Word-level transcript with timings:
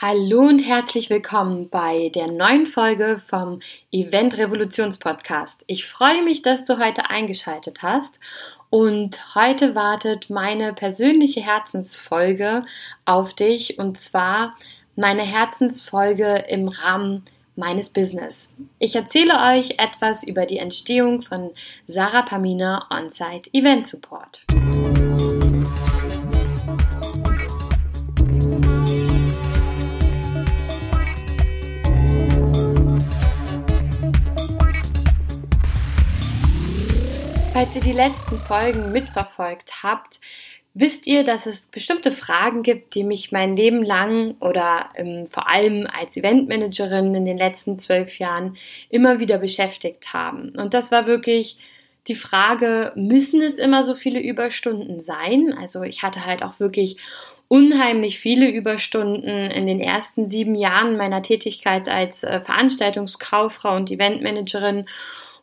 Hallo 0.00 0.42
und 0.42 0.60
herzlich 0.60 1.10
willkommen 1.10 1.70
bei 1.70 2.12
der 2.14 2.28
neuen 2.28 2.68
Folge 2.68 3.20
vom 3.26 3.58
Event 3.90 4.38
Revolutions 4.38 4.96
Podcast. 4.98 5.64
Ich 5.66 5.86
freue 5.86 6.22
mich, 6.22 6.42
dass 6.42 6.62
du 6.62 6.78
heute 6.78 7.10
eingeschaltet 7.10 7.82
hast 7.82 8.20
und 8.70 9.34
heute 9.34 9.74
wartet 9.74 10.30
meine 10.30 10.72
persönliche 10.72 11.40
Herzensfolge 11.40 12.64
auf 13.06 13.34
dich 13.34 13.80
und 13.80 13.98
zwar 13.98 14.54
meine 14.94 15.22
Herzensfolge 15.22 16.44
im 16.48 16.68
Rahmen 16.68 17.24
meines 17.56 17.90
Business. 17.90 18.54
Ich 18.78 18.94
erzähle 18.94 19.34
euch 19.52 19.80
etwas 19.80 20.22
über 20.22 20.46
die 20.46 20.58
Entstehung 20.58 21.22
von 21.22 21.50
Sarah 21.88 22.22
Pamina 22.22 22.86
On-Site 22.88 23.50
Event 23.52 23.88
Support. 23.88 24.44
Falls 37.58 37.74
ihr 37.74 37.82
die 37.82 37.90
letzten 37.90 38.38
Folgen 38.38 38.92
mitverfolgt 38.92 39.82
habt, 39.82 40.20
wisst 40.74 41.08
ihr, 41.08 41.24
dass 41.24 41.44
es 41.44 41.66
bestimmte 41.66 42.12
Fragen 42.12 42.62
gibt, 42.62 42.94
die 42.94 43.02
mich 43.02 43.32
mein 43.32 43.56
Leben 43.56 43.82
lang 43.82 44.36
oder 44.38 44.90
ähm, 44.94 45.26
vor 45.26 45.48
allem 45.48 45.88
als 45.88 46.16
Eventmanagerin 46.16 47.16
in 47.16 47.24
den 47.24 47.36
letzten 47.36 47.76
zwölf 47.76 48.20
Jahren 48.20 48.56
immer 48.90 49.18
wieder 49.18 49.38
beschäftigt 49.38 50.12
haben. 50.12 50.50
Und 50.50 50.72
das 50.72 50.92
war 50.92 51.08
wirklich 51.08 51.58
die 52.06 52.14
Frage, 52.14 52.92
müssen 52.94 53.42
es 53.42 53.54
immer 53.54 53.82
so 53.82 53.96
viele 53.96 54.20
Überstunden 54.20 55.00
sein? 55.00 55.52
Also 55.52 55.82
ich 55.82 56.04
hatte 56.04 56.24
halt 56.24 56.44
auch 56.44 56.60
wirklich 56.60 56.96
unheimlich 57.48 58.20
viele 58.20 58.48
Überstunden 58.48 59.50
in 59.50 59.66
den 59.66 59.80
ersten 59.80 60.30
sieben 60.30 60.54
Jahren 60.54 60.96
meiner 60.96 61.24
Tätigkeit 61.24 61.88
als 61.88 62.22
äh, 62.22 62.40
Veranstaltungskauffrau 62.40 63.74
und 63.74 63.90
Eventmanagerin 63.90 64.86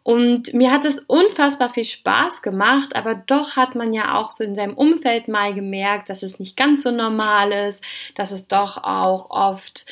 und 0.06 0.54
mir 0.54 0.72
hat 0.72 0.86
es 0.86 1.00
unfassbar 1.00 1.74
viel 1.74 1.84
Spaß 1.84 2.44
gemacht, 2.44 2.96
aber 2.96 3.16
doch 3.16 3.56
hat 3.56 3.74
man 3.74 3.92
ja 3.92 4.20
auch 4.20 4.32
so 4.32 4.44
in 4.44 4.54
seinem 4.54 4.76
Umfeld 4.76 5.28
mal 5.28 5.56
gemerkt, 5.56 6.12
dass 6.12 6.22
es 6.22 6.40
nicht 6.40 6.56
ganz 6.56 6.84
so 6.84 6.92
normal 6.92 7.52
ist, 7.52 7.84
dass 8.14 8.30
es 8.30 8.48
doch 8.48 8.78
auch 8.84 9.32
oft 9.32 9.88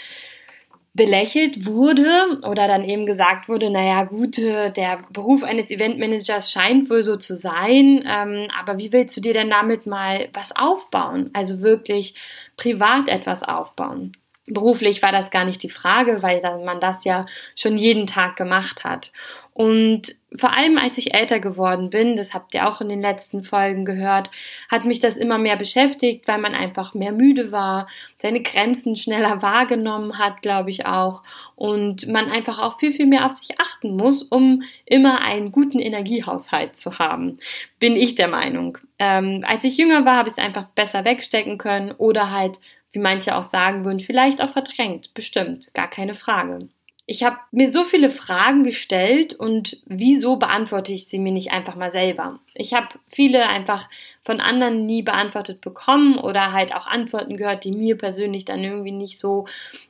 belächelt 0.94 1.66
wurde 1.66 2.39
oder 2.44 2.67
dann 2.67 2.84
eben 2.84 3.08
gesagt 3.08 3.50
wurde, 3.50 3.72
naja 3.72 4.03
gut, 4.03 4.38
äh, 4.38 4.69
der 4.69 5.00
Beruf 5.09 5.41
eines 5.41 5.72
Eventmanagers 5.72 6.52
scheint 6.52 6.91
wohl 6.91 7.02
so 7.02 7.17
zu 7.17 7.36
sein, 7.36 8.06
ähm, 8.08 8.50
aber 8.56 8.78
wie 8.78 8.91
willst 8.91 9.17
du 9.17 9.22
dir 9.22 9.34
denn 9.34 9.50
damit 9.50 9.88
mal 9.88 10.30
was 10.34 10.56
aufbauen? 10.56 11.31
Also 11.34 11.61
wirklich 11.61 12.14
privat 12.56 13.08
etwas 13.08 13.41
aufbauen. 13.41 14.16
Beruflich 14.46 15.02
war 15.02 15.12
das 15.12 15.32
gar 15.32 15.46
nicht 15.46 15.64
die 15.64 15.70
Frage, 15.70 16.22
weil 16.22 16.42
man 16.66 16.82
das 16.82 17.06
ja 17.06 17.26
schon 17.56 17.78
jeden 17.78 18.08
Tag 18.08 18.36
gemacht 18.36 18.84
hat. 18.84 19.12
Und 19.54 20.16
vor 20.36 20.58
allem 20.58 20.80
als 20.80 20.98
ich 20.98 21.14
älter 21.14 21.40
geworden 21.40 21.92
bin, 21.92 22.18
das 22.18 22.34
habt 22.34 22.56
ihr 22.56 22.68
auch 22.68 22.82
in 22.82 22.90
den 22.90 23.02
letzten 23.02 23.44
Folgen 23.44 23.86
gehört, 23.86 24.32
hat 24.68 24.84
mich 24.84 25.00
das 25.00 25.16
immer 25.16 25.38
mehr 25.38 25.58
beschäftigt, 25.58 26.28
weil 26.28 26.40
man 26.40 26.56
einfach 26.56 26.96
mehr 26.96 27.12
müde 27.12 27.52
war, 27.52 27.88
seine 28.20 28.42
Grenzen 28.42 28.96
schneller 28.96 29.44
wahrgenommen 29.44 30.18
hat, 30.18 30.42
glaube 30.42 30.72
ich 30.72 30.88
auch, 30.88 31.22
und 31.56 32.08
man 32.08 32.32
einfach 32.32 32.60
auch 32.60 32.80
viel, 32.80 32.94
viel 32.94 33.06
mehr 33.06 33.28
auf 33.28 33.34
sich 33.34 33.60
achten 33.60 33.96
muss, 33.96 34.24
um 34.24 34.64
immer 34.86 35.22
einen 35.22 35.52
guten 35.52 35.80
Energiehaushalt 35.80 36.80
zu 36.80 36.98
haben, 36.98 37.38
bin 37.80 37.96
ich 37.96 38.16
der 38.16 38.28
Meinung. 38.28 38.80
Ähm, 39.06 39.44
als 39.46 39.66
ich 39.66 39.76
jünger 39.76 40.06
war, 40.06 40.16
habe 40.16 40.30
ich 40.30 40.38
es 40.38 40.44
einfach 40.44 40.64
besser 40.70 41.04
wegstecken 41.04 41.58
können 41.58 41.92
oder 41.92 42.32
halt, 42.32 42.58
wie 42.94 43.00
manche 43.00 43.36
auch 43.36 43.44
sagen 43.44 43.84
würden, 43.84 44.00
vielleicht 44.00 44.42
auch 44.42 44.52
verdrängt, 44.52 45.14
bestimmt, 45.14 45.73
gar 45.73 45.90
keine 45.90 46.16
Frage. 46.16 46.70
Ich 47.06 47.22
habe 47.22 47.36
mir 47.52 47.70
so 47.70 47.84
viele 47.84 48.12
Fragen 48.12 48.64
gestellt 48.64 49.34
und 49.34 49.81
wieso 49.86 50.38
beantworte 50.38 50.94
ich 50.94 51.08
sie 51.08 51.20
mir 51.20 51.34
nicht 51.34 51.52
einfach 51.52 51.76
mal 51.76 51.92
selber? 51.92 52.40
Ich 52.53 52.74
habe 52.74 52.88
viele 53.09 53.46
einfach 53.50 53.90
von 54.22 54.40
anderen 54.40 54.86
nie 54.86 55.02
beantwortet 55.02 55.59
bekommen 55.59 56.18
oder 56.18 56.53
halt 56.53 56.74
auch 56.74 56.88
Antworten 56.88 57.35
gehört, 57.35 57.66
die 57.66 57.74
mir 57.74 57.97
persönlich 57.97 58.46
dann 58.46 58.64
irgendwie 58.64 58.94
nicht 58.94 59.20
so 59.20 59.47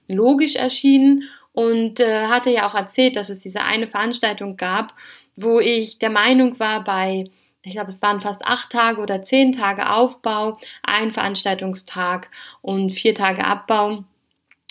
logisch 0.08 0.56
erschienen. 0.56 1.30
Und 1.52 2.00
äh, 2.00 2.26
hatte 2.30 2.50
ja 2.50 2.68
auch 2.68 2.74
erzählt, 2.74 3.16
dass 3.16 3.30
es 3.30 3.42
diese 3.42 3.62
eine 3.62 3.86
Veranstaltung 3.86 4.58
gab, 4.58 4.96
wo 5.36 5.60
ich 5.60 6.00
der 6.00 6.10
Meinung 6.10 6.60
war, 6.60 6.84
bei 6.84 7.26
ich 7.64 7.74
glaube, 7.74 7.90
es 7.90 8.02
waren 8.02 8.22
fast 8.22 8.44
acht 8.46 8.72
Tage 8.72 9.02
oder 9.02 9.24
zehn 9.24 9.54
Tage 9.54 9.90
Aufbau, 9.90 10.58
ein 10.84 11.12
Veranstaltungstag 11.12 12.30
und 12.62 12.92
vier 12.92 13.16
Tage 13.16 13.46
Abbau 13.46 14.04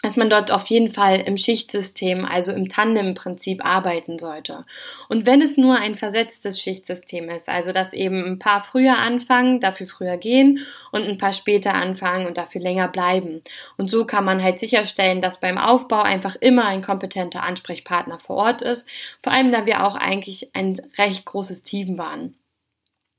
dass 0.03 0.17
man 0.17 0.29
dort 0.29 0.51
auf 0.51 0.67
jeden 0.67 0.91
Fall 0.91 1.21
im 1.21 1.39
Schichtsystem, 1.39 2.25
also 2.25 2.53
im 2.53 2.69
Tandem-Prinzip 2.69 3.65
arbeiten 3.65 4.19
sollte. 4.19 4.67
Und 5.09 5.27
wenn 5.27 5.41
es 5.41 5.57
nur 5.57 5.77
ein 5.77 5.95
versetztes 5.95 6.61
Schichtsystem 6.61 7.31
ist, 7.31 7.49
also 7.49 7.73
dass 7.73 7.93
eben 7.93 8.25
ein 8.25 8.39
paar 8.41 8.65
früher 8.65 8.99
anfangen, 8.99 9.61
dafür 9.61 9.87
früher 9.87 10.17
gehen 10.17 10.59
und 10.91 11.05
ein 11.05 11.19
paar 11.19 11.33
später 11.33 11.75
anfangen 11.75 12.27
und 12.27 12.37
dafür 12.37 12.61
länger 12.61 12.89
bleiben. 12.89 13.43
Und 13.77 13.91
so 13.91 14.05
kann 14.05 14.25
man 14.25 14.43
halt 14.43 14.59
sicherstellen, 14.59 15.23
dass 15.23 15.39
beim 15.39 15.57
Aufbau 15.57 16.03
einfach 16.03 16.35
immer 16.35 16.65
ein 16.65 16.83
kompetenter 16.83 17.45
Ansprechpartner 17.45 18.19
vor 18.19 18.37
Ort 18.37 18.63
ist, 18.63 18.89
vor 19.23 19.33
allem 19.33 19.53
da 19.53 19.67
wir 19.67 19.87
auch 19.87 19.95
eigentlich 19.95 20.51
ein 20.53 20.81
recht 20.99 21.25
großes 21.25 21.63
Team 21.63 21.97
waren. 21.97 22.35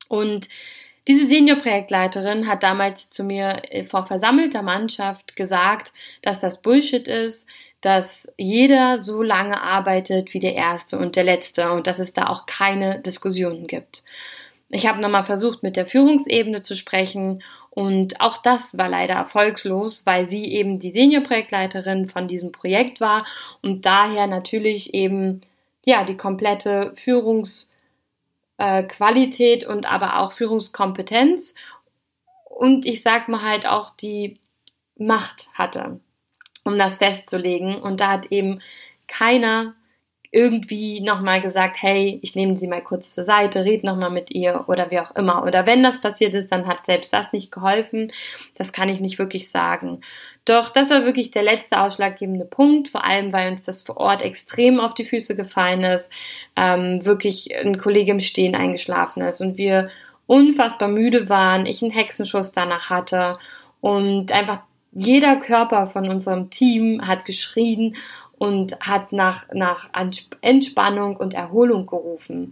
Und 0.08 0.50
diese 1.08 1.28
Senior-Projektleiterin 1.28 2.48
hat 2.48 2.64
damals 2.64 3.10
zu 3.10 3.24
mir 3.24 3.62
äh, 3.70 3.84
vor 3.84 4.06
versammelter 4.06 4.62
Mannschaft 4.62 5.36
gesagt, 5.36 5.92
dass 6.22 6.40
das 6.40 6.62
Bullshit 6.62 7.08
ist, 7.08 7.48
dass 7.82 8.32
jeder 8.38 8.98
so 8.98 9.22
lange 9.22 9.62
arbeitet 9.62 10.34
wie 10.34 10.40
der 10.40 10.56
Erste 10.56 10.98
und 10.98 11.18
der 11.18 11.26
Letzte 11.26 11.72
und 11.74 11.86
dass 11.86 12.00
es 12.00 12.14
da 12.14 12.28
auch 12.28 12.46
keine 12.46 13.00
Diskussionen 13.00 13.68
gibt. 13.68 14.04
Ich 14.70 14.88
habe 14.88 15.02
nochmal 15.02 15.26
versucht, 15.26 15.62
mit 15.62 15.76
der 15.76 15.86
Führungsebene 15.86 16.62
zu 16.62 16.76
sprechen 16.76 17.44
und 17.70 18.22
auch 18.22 18.38
das 18.38 18.78
war 18.78 18.88
leider 18.88 19.16
erfolgslos, 19.16 20.06
weil 20.06 20.26
sie 20.26 20.46
eben 20.46 20.80
die 20.80 20.92
Senior-Projektleiterin 20.92 22.08
von 22.08 22.30
diesem 22.30 22.54
Projekt 22.54 23.02
war 23.02 23.26
und 23.62 23.86
daher 23.86 24.28
natürlich 24.28 24.94
eben 24.94 25.42
ja 25.84 26.06
die 26.06 26.18
komplette 26.18 26.94
Führungs- 27.04 27.70
äh, 28.64 28.84
Qualität 28.84 29.66
und 29.66 29.86
aber 29.86 30.20
auch 30.20 30.32
Führungskompetenz 30.32 31.54
und 32.46 32.86
ich 32.86 33.02
sag 33.02 33.28
mal 33.28 33.42
halt 33.42 33.66
auch 33.66 33.90
die 33.90 34.40
Macht 34.96 35.50
hatte, 35.54 36.00
um 36.64 36.78
das 36.78 37.00
festzulegen. 37.00 37.76
Und 37.76 38.00
da 38.00 38.10
hat 38.10 38.28
eben 38.28 38.62
keiner 39.08 39.76
irgendwie 40.34 41.00
nochmal 41.00 41.42
gesagt, 41.42 41.78
hey, 41.80 42.18
ich 42.24 42.36
nehme 42.36 42.58
sie 42.58 42.68
mal 42.68 42.82
kurz 42.82 43.14
zur 43.14 43.24
Seite, 43.24 43.66
red 43.66 43.84
nochmal 43.84 44.10
mit 44.10 44.32
ihr 44.32 44.66
oder 44.68 44.90
wie 44.90 45.00
auch 45.00 45.16
immer. 45.16 45.44
Oder 45.44 45.68
wenn 45.68 45.84
das 45.84 46.02
passiert 46.02 46.34
ist, 46.34 46.52
dann 46.52 46.66
hat 46.66 46.88
selbst 46.88 47.14
das 47.14 47.34
nicht 47.34 47.52
geholfen. 47.52 48.12
Das 48.56 48.74
kann 48.74 48.90
ich 48.90 49.00
nicht 49.00 49.20
wirklich 49.20 49.52
sagen. 49.52 50.02
Doch 50.44 50.72
das 50.72 50.90
war 50.90 51.06
wirklich 51.06 51.30
der 51.30 51.44
letzte 51.44 51.80
ausschlaggebende 51.80 52.46
Punkt, 52.46 52.90
vor 52.90 53.06
allem 53.06 53.32
weil 53.32 53.52
uns 53.52 53.66
das 53.66 53.84
vor 53.84 53.98
Ort 53.98 54.24
extrem 54.24 54.80
auf 54.80 54.96
die 54.96 55.06
Füße 55.06 55.36
gefallen 55.36 55.84
ist, 55.84 56.12
ähm, 56.56 57.06
wirklich 57.06 57.56
ein 57.56 57.78
Kollege 57.78 58.12
im 58.12 58.20
Stehen 58.20 58.56
eingeschlafen 58.56 59.22
ist 59.22 59.40
und 59.40 59.58
wir 59.58 59.92
unfassbar 60.26 60.90
müde 60.90 61.30
waren, 61.30 61.68
ich 61.68 61.84
einen 61.84 61.92
Hexenschuss 61.92 62.52
danach 62.52 62.90
hatte 62.90 63.38
und 63.82 64.32
einfach 64.32 64.62
jeder 64.96 65.36
Körper 65.38 65.88
von 65.88 66.10
unserem 66.10 66.50
Team 66.50 67.06
hat 67.08 67.26
geschrien 67.26 67.96
und 68.44 68.78
hat 68.82 69.14
nach, 69.14 69.46
nach 69.54 69.88
Entspannung 70.42 71.16
und 71.16 71.34
Erholung 71.34 71.86
gerufen. 71.86 72.52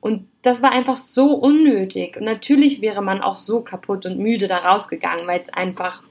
Und 0.00 0.26
das 0.42 0.62
war 0.62 0.72
einfach 0.72 0.96
so 0.96 1.32
unnötig. 1.32 2.16
Und 2.16 2.24
natürlich 2.24 2.80
wäre 2.80 3.02
man 3.02 3.20
auch 3.20 3.36
so 3.36 3.60
kaputt 3.60 4.04
und 4.04 4.18
müde 4.18 4.48
da 4.48 4.56
rausgegangen, 4.58 5.28
weil 5.28 5.38
es 5.38 5.48
einfach 5.48 6.02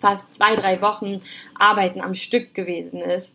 fast 0.00 0.32
zwei, 0.32 0.54
drei 0.54 0.80
Wochen 0.80 1.18
Arbeiten 1.56 2.00
am 2.00 2.14
Stück 2.14 2.54
gewesen 2.54 3.00
ist. 3.00 3.34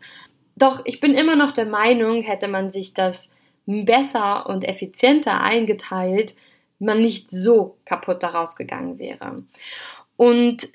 Doch 0.56 0.80
ich 0.86 1.02
bin 1.02 1.14
immer 1.14 1.36
noch 1.36 1.52
der 1.52 1.66
Meinung, 1.66 2.22
hätte 2.22 2.48
man 2.48 2.72
sich 2.72 2.94
das 2.94 3.28
besser 3.66 4.48
und 4.48 4.64
effizienter 4.64 5.42
eingeteilt, 5.42 6.36
man 6.80 7.02
nicht 7.02 7.30
so 7.32 7.76
kaputt 7.84 8.24
daraus 8.24 8.56
gegangen 8.56 8.98
wäre. 8.98 9.44
Und 10.16 10.70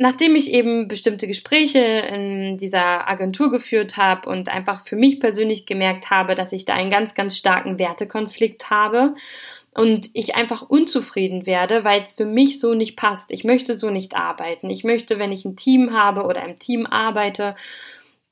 nachdem 0.00 0.34
ich 0.34 0.50
eben 0.50 0.88
bestimmte 0.88 1.26
Gespräche 1.26 1.78
in 1.78 2.56
dieser 2.56 3.06
Agentur 3.06 3.50
geführt 3.50 3.98
habe 3.98 4.30
und 4.30 4.48
einfach 4.48 4.86
für 4.86 4.96
mich 4.96 5.20
persönlich 5.20 5.66
gemerkt 5.66 6.08
habe, 6.08 6.34
dass 6.34 6.52
ich 6.52 6.64
da 6.64 6.72
einen 6.72 6.90
ganz, 6.90 7.12
ganz 7.12 7.36
starken 7.36 7.78
Wertekonflikt 7.78 8.70
habe 8.70 9.14
und 9.74 10.08
ich 10.14 10.36
einfach 10.36 10.62
unzufrieden 10.62 11.44
werde, 11.44 11.84
weil 11.84 12.02
es 12.06 12.14
für 12.14 12.24
mich 12.24 12.58
so 12.58 12.72
nicht 12.72 12.96
passt. 12.96 13.30
Ich 13.30 13.44
möchte 13.44 13.74
so 13.74 13.90
nicht 13.90 14.16
arbeiten. 14.16 14.70
Ich 14.70 14.84
möchte, 14.84 15.18
wenn 15.18 15.32
ich 15.32 15.44
ein 15.44 15.54
Team 15.54 15.92
habe 15.92 16.22
oder 16.22 16.42
im 16.46 16.58
Team 16.58 16.86
arbeite, 16.86 17.54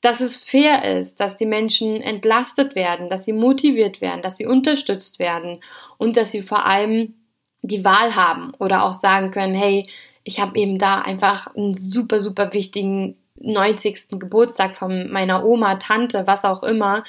dass 0.00 0.22
es 0.22 0.38
fair 0.38 0.98
ist, 0.98 1.20
dass 1.20 1.36
die 1.36 1.44
Menschen 1.44 2.00
entlastet 2.00 2.76
werden, 2.76 3.10
dass 3.10 3.26
sie 3.26 3.34
motiviert 3.34 4.00
werden, 4.00 4.22
dass 4.22 4.38
sie 4.38 4.46
unterstützt 4.46 5.18
werden 5.18 5.60
und 5.98 6.16
dass 6.16 6.30
sie 6.30 6.40
vor 6.40 6.64
allem 6.64 7.12
die 7.60 7.84
Wahl 7.84 8.16
haben 8.16 8.54
oder 8.58 8.84
auch 8.84 8.92
sagen 8.92 9.32
können, 9.32 9.54
hey, 9.54 9.84
ich 10.28 10.40
habe 10.40 10.58
eben 10.58 10.78
da 10.78 11.00
einfach 11.00 11.56
einen 11.56 11.74
super, 11.74 12.20
super 12.20 12.52
wichtigen 12.52 13.16
90. 13.40 14.20
Geburtstag 14.20 14.76
von 14.76 15.10
meiner 15.10 15.42
Oma, 15.42 15.76
Tante, 15.76 16.26
was 16.26 16.44
auch 16.44 16.62
immer. 16.62 17.02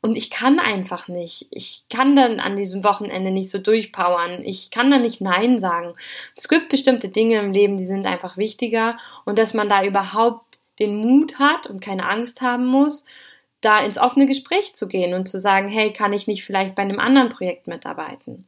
Und 0.00 0.16
ich 0.16 0.30
kann 0.30 0.58
einfach 0.58 1.06
nicht. 1.06 1.46
Ich 1.50 1.84
kann 1.90 2.16
dann 2.16 2.40
an 2.40 2.56
diesem 2.56 2.82
Wochenende 2.82 3.30
nicht 3.30 3.50
so 3.50 3.58
durchpowern. 3.58 4.42
Ich 4.46 4.70
kann 4.70 4.90
da 4.90 4.96
nicht 4.96 5.20
Nein 5.20 5.60
sagen. 5.60 5.92
Es 6.36 6.48
gibt 6.48 6.70
bestimmte 6.70 7.10
Dinge 7.10 7.38
im 7.38 7.52
Leben, 7.52 7.76
die 7.76 7.84
sind 7.84 8.06
einfach 8.06 8.38
wichtiger. 8.38 8.96
Und 9.26 9.38
dass 9.38 9.52
man 9.52 9.68
da 9.68 9.84
überhaupt 9.84 10.58
den 10.78 10.96
Mut 10.96 11.38
hat 11.38 11.66
und 11.66 11.82
keine 11.82 12.08
Angst 12.08 12.40
haben 12.40 12.64
muss, 12.64 13.04
da 13.60 13.84
ins 13.84 13.98
offene 13.98 14.24
Gespräch 14.24 14.74
zu 14.74 14.88
gehen 14.88 15.12
und 15.12 15.28
zu 15.28 15.38
sagen, 15.38 15.68
hey, 15.68 15.92
kann 15.92 16.14
ich 16.14 16.26
nicht 16.26 16.44
vielleicht 16.44 16.76
bei 16.76 16.82
einem 16.82 16.98
anderen 16.98 17.28
Projekt 17.28 17.66
mitarbeiten? 17.66 18.46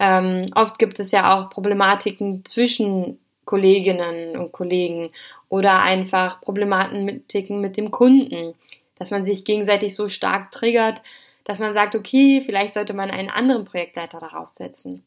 Ähm, 0.00 0.46
oft 0.56 0.80
gibt 0.80 0.98
es 0.98 1.12
ja 1.12 1.32
auch 1.32 1.50
Problematiken 1.50 2.44
zwischen 2.44 3.20
Kolleginnen 3.44 4.36
und 4.36 4.52
Kollegen 4.52 5.10
oder 5.48 5.82
einfach 5.82 6.40
Problematiken 6.40 7.60
mit 7.60 7.76
dem 7.76 7.90
Kunden, 7.90 8.54
dass 8.96 9.10
man 9.10 9.24
sich 9.24 9.44
gegenseitig 9.44 9.94
so 9.94 10.08
stark 10.08 10.50
triggert, 10.50 11.02
dass 11.44 11.58
man 11.58 11.74
sagt, 11.74 11.94
okay, 11.94 12.42
vielleicht 12.44 12.74
sollte 12.74 12.94
man 12.94 13.10
einen 13.10 13.30
anderen 13.30 13.64
Projektleiter 13.64 14.18
darauf 14.18 14.48
setzen. 14.48 15.04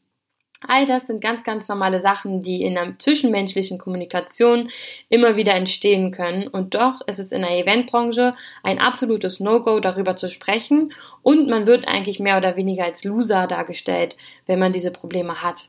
All 0.66 0.86
das 0.86 1.06
sind 1.06 1.20
ganz, 1.20 1.44
ganz 1.44 1.68
normale 1.68 2.00
Sachen, 2.00 2.42
die 2.42 2.62
in 2.62 2.76
einer 2.76 2.98
zwischenmenschlichen 2.98 3.78
Kommunikation 3.78 4.70
immer 5.08 5.36
wieder 5.36 5.54
entstehen 5.54 6.10
können. 6.10 6.48
Und 6.48 6.74
doch 6.74 7.06
ist 7.06 7.20
es 7.20 7.30
in 7.30 7.42
der 7.42 7.56
Eventbranche 7.56 8.34
ein 8.64 8.80
absolutes 8.80 9.38
No-Go, 9.38 9.78
darüber 9.78 10.16
zu 10.16 10.28
sprechen. 10.28 10.92
Und 11.22 11.48
man 11.48 11.66
wird 11.66 11.86
eigentlich 11.86 12.18
mehr 12.18 12.38
oder 12.38 12.56
weniger 12.56 12.84
als 12.84 13.04
Loser 13.04 13.46
dargestellt, 13.46 14.16
wenn 14.46 14.58
man 14.58 14.72
diese 14.72 14.90
Probleme 14.90 15.42
hat. 15.42 15.68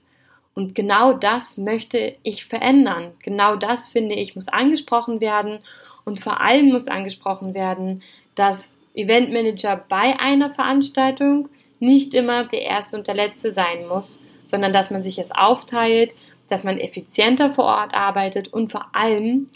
Und 0.60 0.76
genau 0.76 1.14
das 1.14 1.58
möchte 1.58 2.16
ich 2.24 2.46
verändern. 2.46 3.12
Genau 3.24 3.56
das 3.56 3.90
finde 3.90 4.16
ich 4.16 4.36
muss 4.36 4.48
angesprochen 4.48 5.22
werden. 5.22 5.60
Und 6.06 6.20
vor 6.20 6.42
allem 6.42 6.70
muss 6.70 6.88
angesprochen 6.88 7.54
werden, 7.54 8.04
dass 8.36 8.76
Eventmanager 8.94 9.86
bei 9.88 10.20
einer 10.20 10.54
Veranstaltung 10.54 11.50
nicht 11.80 12.14
immer 12.14 12.46
der 12.46 12.64
erste 12.64 12.98
und 12.98 13.08
der 13.08 13.16
letzte 13.16 13.52
sein 13.52 13.88
muss 13.88 14.22
sondern 14.50 14.74
dass 14.74 14.90
man 14.90 15.04
sich 15.04 15.20
es 15.20 15.32
aufteilt, 15.32 16.12
dass 16.50 16.64
man 16.64 16.80
effizienter 16.80 17.52
vor 17.52 17.66
Ort 17.66 17.94
arbeitet 17.94 18.48
und 18.48 18.72
vor 18.72 18.88
allem 18.94 19.48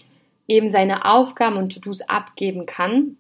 eben 0.48 0.72
seine 0.72 1.06
Aufgaben 1.06 1.58
und 1.58 1.74
To-Dos 1.74 2.02
abgeben 2.02 2.66
kann 2.66 3.18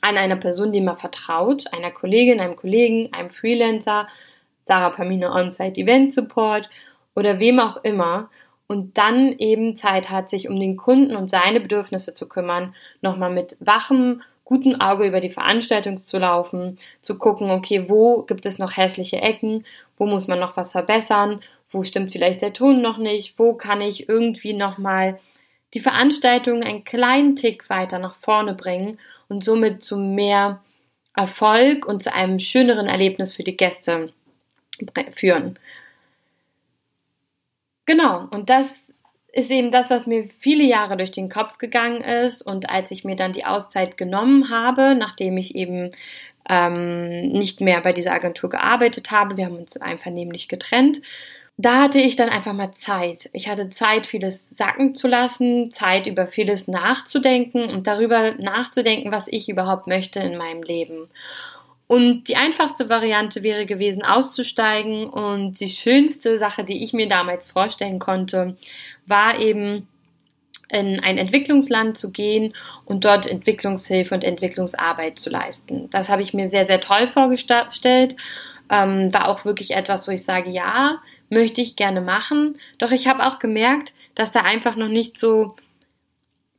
an 0.00 0.16
einer 0.16 0.36
Person, 0.36 0.72
die 0.72 0.80
man 0.80 0.96
vertraut, 0.96 1.70
einer 1.72 1.90
Kollegin, 1.90 2.40
einem 2.40 2.56
Kollegen, 2.56 3.12
einem 3.12 3.30
Freelancer, 3.30 4.08
Sarah 4.64 4.90
Pamina 4.90 5.34
On-Site 5.34 5.80
Event 5.80 6.14
Support 6.14 6.68
oder 7.16 7.40
wem 7.40 7.58
auch 7.58 7.78
immer 7.82 8.30
und 8.68 8.96
dann 8.98 9.32
eben 9.38 9.76
Zeit 9.76 10.10
hat, 10.10 10.30
sich 10.30 10.48
um 10.48 10.60
den 10.60 10.76
Kunden 10.76 11.16
und 11.16 11.28
seine 11.28 11.60
Bedürfnisse 11.60 12.14
zu 12.14 12.28
kümmern, 12.28 12.74
nochmal 13.00 13.32
mit 13.32 13.56
wachem, 13.58 14.22
guten 14.44 14.80
Auge 14.80 15.06
über 15.06 15.20
die 15.20 15.30
Veranstaltung 15.30 16.04
zu 16.04 16.18
laufen, 16.18 16.78
zu 17.02 17.18
gucken, 17.18 17.50
okay, 17.50 17.88
wo 17.88 18.22
gibt 18.22 18.46
es 18.46 18.60
noch 18.60 18.76
hässliche 18.76 19.20
Ecken 19.20 19.64
wo 19.96 20.06
muss 20.06 20.28
man 20.28 20.38
noch 20.38 20.56
was 20.56 20.72
verbessern, 20.72 21.40
wo 21.70 21.82
stimmt 21.82 22.12
vielleicht 22.12 22.42
der 22.42 22.52
Ton 22.52 22.80
noch 22.80 22.98
nicht, 22.98 23.38
wo 23.38 23.54
kann 23.54 23.80
ich 23.80 24.08
irgendwie 24.08 24.52
nochmal 24.52 25.18
die 25.74 25.80
Veranstaltung 25.80 26.62
einen 26.62 26.84
kleinen 26.84 27.36
Tick 27.36 27.68
weiter 27.68 27.98
nach 27.98 28.14
vorne 28.16 28.54
bringen 28.54 28.98
und 29.28 29.44
somit 29.44 29.82
zu 29.82 29.98
mehr 29.98 30.62
Erfolg 31.14 31.86
und 31.86 32.02
zu 32.02 32.12
einem 32.12 32.38
schöneren 32.38 32.86
Erlebnis 32.86 33.34
für 33.34 33.42
die 33.42 33.56
Gäste 33.56 34.12
führen. 35.12 35.58
Genau, 37.86 38.26
und 38.30 38.50
das 38.50 38.92
ist 39.32 39.50
eben 39.50 39.70
das, 39.70 39.90
was 39.90 40.06
mir 40.06 40.28
viele 40.38 40.64
Jahre 40.64 40.96
durch 40.96 41.12
den 41.12 41.28
Kopf 41.28 41.58
gegangen 41.58 42.02
ist. 42.02 42.42
Und 42.42 42.68
als 42.70 42.90
ich 42.90 43.04
mir 43.04 43.16
dann 43.16 43.32
die 43.32 43.44
Auszeit 43.44 43.96
genommen 43.96 44.50
habe, 44.50 44.94
nachdem 44.94 45.36
ich 45.36 45.54
eben 45.54 45.92
ähm, 46.48 47.28
nicht 47.28 47.60
mehr 47.60 47.80
bei 47.80 47.92
dieser 47.92 48.12
Agentur 48.12 48.50
gearbeitet 48.50 49.10
habe. 49.10 49.36
Wir 49.36 49.46
haben 49.46 49.56
uns 49.56 49.76
einvernehmlich 49.76 50.48
getrennt. 50.48 51.00
Da 51.58 51.82
hatte 51.82 51.98
ich 51.98 52.16
dann 52.16 52.28
einfach 52.28 52.52
mal 52.52 52.72
Zeit. 52.72 53.30
Ich 53.32 53.48
hatte 53.48 53.70
Zeit, 53.70 54.06
vieles 54.06 54.50
sacken 54.50 54.94
zu 54.94 55.08
lassen, 55.08 55.72
Zeit 55.72 56.06
über 56.06 56.26
vieles 56.26 56.68
nachzudenken 56.68 57.70
und 57.70 57.86
darüber 57.86 58.32
nachzudenken, 58.32 59.10
was 59.10 59.26
ich 59.28 59.48
überhaupt 59.48 59.86
möchte 59.86 60.20
in 60.20 60.36
meinem 60.36 60.62
Leben. 60.62 61.08
Und 61.88 62.24
die 62.24 62.36
einfachste 62.36 62.88
Variante 62.88 63.42
wäre 63.42 63.64
gewesen, 63.64 64.02
auszusteigen. 64.02 65.04
Und 65.04 65.60
die 65.60 65.68
schönste 65.68 66.38
Sache, 66.38 66.64
die 66.64 66.82
ich 66.82 66.92
mir 66.92 67.08
damals 67.08 67.48
vorstellen 67.48 67.98
konnte, 67.98 68.56
war 69.06 69.38
eben 69.38 69.86
in 70.68 71.00
ein 71.00 71.16
Entwicklungsland 71.18 71.96
zu 71.96 72.10
gehen 72.10 72.54
und 72.84 73.04
dort 73.04 73.26
Entwicklungshilfe 73.26 74.14
und 74.14 74.24
Entwicklungsarbeit 74.24 75.18
zu 75.18 75.30
leisten. 75.30 75.88
Das 75.90 76.08
habe 76.08 76.22
ich 76.22 76.34
mir 76.34 76.50
sehr, 76.50 76.66
sehr 76.66 76.80
toll 76.80 77.08
vorgestellt. 77.08 78.16
Ähm, 78.68 79.14
war 79.14 79.28
auch 79.28 79.44
wirklich 79.44 79.72
etwas, 79.72 80.08
wo 80.08 80.12
ich 80.12 80.24
sage, 80.24 80.50
ja, 80.50 80.98
möchte 81.30 81.60
ich 81.60 81.76
gerne 81.76 82.00
machen. 82.00 82.56
Doch 82.78 82.90
ich 82.90 83.06
habe 83.06 83.24
auch 83.24 83.38
gemerkt, 83.38 83.92
dass 84.16 84.32
da 84.32 84.40
einfach 84.40 84.74
noch 84.74 84.88
nicht 84.88 85.20
so 85.20 85.54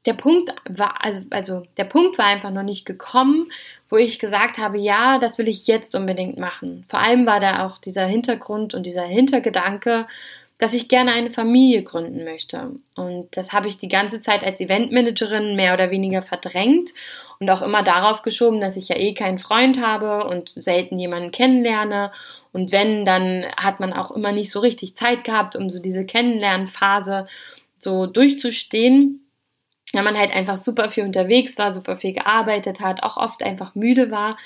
der 0.08 0.14
Punkt 0.14 0.54
war, 0.68 1.04
also, 1.04 1.22
also 1.30 1.64
der 1.76 1.84
Punkt 1.84 2.18
war 2.18 2.26
einfach 2.26 2.50
noch 2.50 2.64
nicht 2.64 2.86
gekommen, 2.86 3.52
wo 3.90 3.98
ich 3.98 4.20
gesagt 4.20 4.58
habe, 4.58 4.80
ja, 4.80 5.20
das 5.20 5.38
will 5.38 5.50
ich 5.50 5.68
jetzt 5.68 5.94
unbedingt 5.96 6.38
machen. 6.38 6.86
Vor 6.90 7.00
allem 7.00 7.26
war 7.26 7.42
da 7.42 7.66
auch 7.66 7.78
dieser 7.78 8.06
Hintergrund 8.06 8.74
und 8.74 8.86
dieser 8.86 9.04
Hintergedanke, 9.04 10.08
dass 10.60 10.74
ich 10.74 10.88
gerne 10.88 11.12
eine 11.12 11.30
Familie 11.30 11.84
gründen 11.84 12.24
möchte. 12.24 12.72
Und 12.96 13.36
das 13.36 13.52
habe 13.52 13.68
ich 13.68 13.78
die 13.78 13.90
ganze 13.90 14.22
Zeit 14.22 14.44
als 14.44 14.62
Eventmanagerin 14.62 15.56
mehr 15.56 15.74
oder 15.74 15.92
weniger 15.92 16.22
verdrängt 16.22 16.94
und 17.40 17.50
auch 17.50 17.62
immer 17.62 17.84
darauf 17.84 18.22
geschoben, 18.22 18.62
dass 18.62 18.78
ich 18.78 18.88
ja 18.88 18.96
eh 18.96 19.14
keinen 19.14 19.40
Freund 19.40 19.80
habe 19.80 20.26
und 20.26 20.54
selten 20.56 20.98
jemanden 20.98 21.32
kennenlerne. 21.32 22.12
Und 22.54 22.72
wenn, 22.72 23.06
dann 23.06 23.46
hat 23.58 23.82
man 23.82 23.92
auch 23.92 24.10
immer 24.12 24.32
nicht 24.32 24.52
so 24.52 24.62
richtig 24.62 24.96
Zeit 24.96 25.26
gehabt, 25.26 25.58
um 25.58 25.70
so 25.70 25.80
diese 25.80 26.06
Kennenlernphase 26.06 27.28
so 27.80 28.08
durchzustehen. 28.08 29.27
Weil 29.94 30.04
man 30.04 30.18
halt 30.18 30.32
einfach 30.32 30.58
super 30.58 30.90
viel 30.90 31.04
unterwegs 31.04 31.58
war, 31.58 31.74
super 31.74 31.98
viel 31.98 32.14
gearbeitet 32.14 32.80
hat, 32.80 33.04
auch 33.04 33.18
oft 33.18 33.42
einfach 33.44 33.74
müde 33.76 34.12
war. 34.12 34.38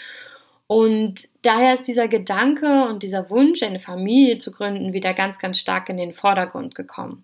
Und 0.68 1.28
daher 1.42 1.74
ist 1.74 1.88
dieser 1.88 2.08
Gedanke 2.08 2.86
und 2.86 3.04
dieser 3.04 3.30
Wunsch, 3.30 3.62
eine 3.62 3.80
Familie 3.80 4.38
zu 4.38 4.52
gründen, 4.52 4.94
wieder 4.94 5.14
ganz, 5.14 5.38
ganz 5.40 5.60
stark 5.60 5.90
in 5.90 5.98
den 5.98 6.14
Vordergrund 6.14 6.76
gekommen. 6.76 7.24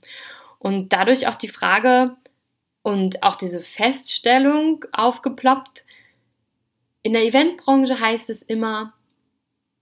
Und 0.59 0.91
dadurch 0.91 1.27
auch 1.27 1.35
die 1.35 1.47
Frage 1.47 2.17
und 2.81 3.23
auch 3.23 3.35
diese 3.35 3.61
Feststellung 3.61 4.83
aufgeploppt. 4.91 5.85
In 7.03 7.13
der 7.13 7.23
Eventbranche 7.23 7.99
heißt 7.99 8.29
es 8.29 8.41
immer 8.41 8.93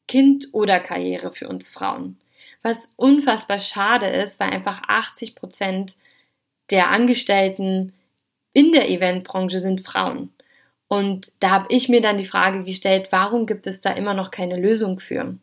Kind 0.08 0.50
oder 0.52 0.80
Karriere 0.80 1.32
für 1.32 1.48
uns 1.48 1.70
Frauen. 1.70 2.20
Was 2.62 2.94
unfassbar 2.96 3.60
schade 3.60 4.08
ist, 4.08 4.40
weil 4.40 4.52
einfach 4.52 4.84
80 4.88 5.36
Prozent 5.36 5.98
der 6.70 6.90
Angestellten 6.90 7.94
in 8.56 8.72
der 8.72 8.90
Eventbranche 8.90 9.60
sind 9.60 9.82
Frauen. 9.82 10.32
Und 10.88 11.32
da 11.40 11.50
habe 11.50 11.66
ich 11.70 11.90
mir 11.90 12.00
dann 12.00 12.18
die 12.18 12.26
Frage 12.26 12.64
gestellt, 12.64 13.10
warum 13.12 13.46
gibt 13.46 13.68
es 13.68 13.82
da 13.82 13.92
immer 13.92 14.14
noch 14.14 14.32
keine 14.32 14.56
Lösung 14.56 15.00
für? 15.00 15.38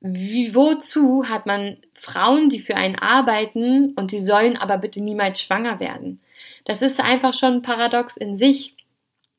Wie, 0.00 0.54
wozu 0.54 1.28
hat 1.28 1.44
man 1.46 1.76
Frauen, 1.92 2.48
die 2.48 2.60
für 2.60 2.74
einen 2.76 2.96
arbeiten 2.96 3.92
und 3.96 4.12
die 4.12 4.20
sollen 4.20 4.56
aber 4.56 4.78
bitte 4.78 5.00
niemals 5.02 5.42
schwanger 5.42 5.78
werden? 5.78 6.20
Das 6.64 6.80
ist 6.80 7.00
einfach 7.00 7.34
schon 7.34 7.54
ein 7.54 7.62
Paradox 7.62 8.16
in 8.16 8.38
sich. 8.38 8.75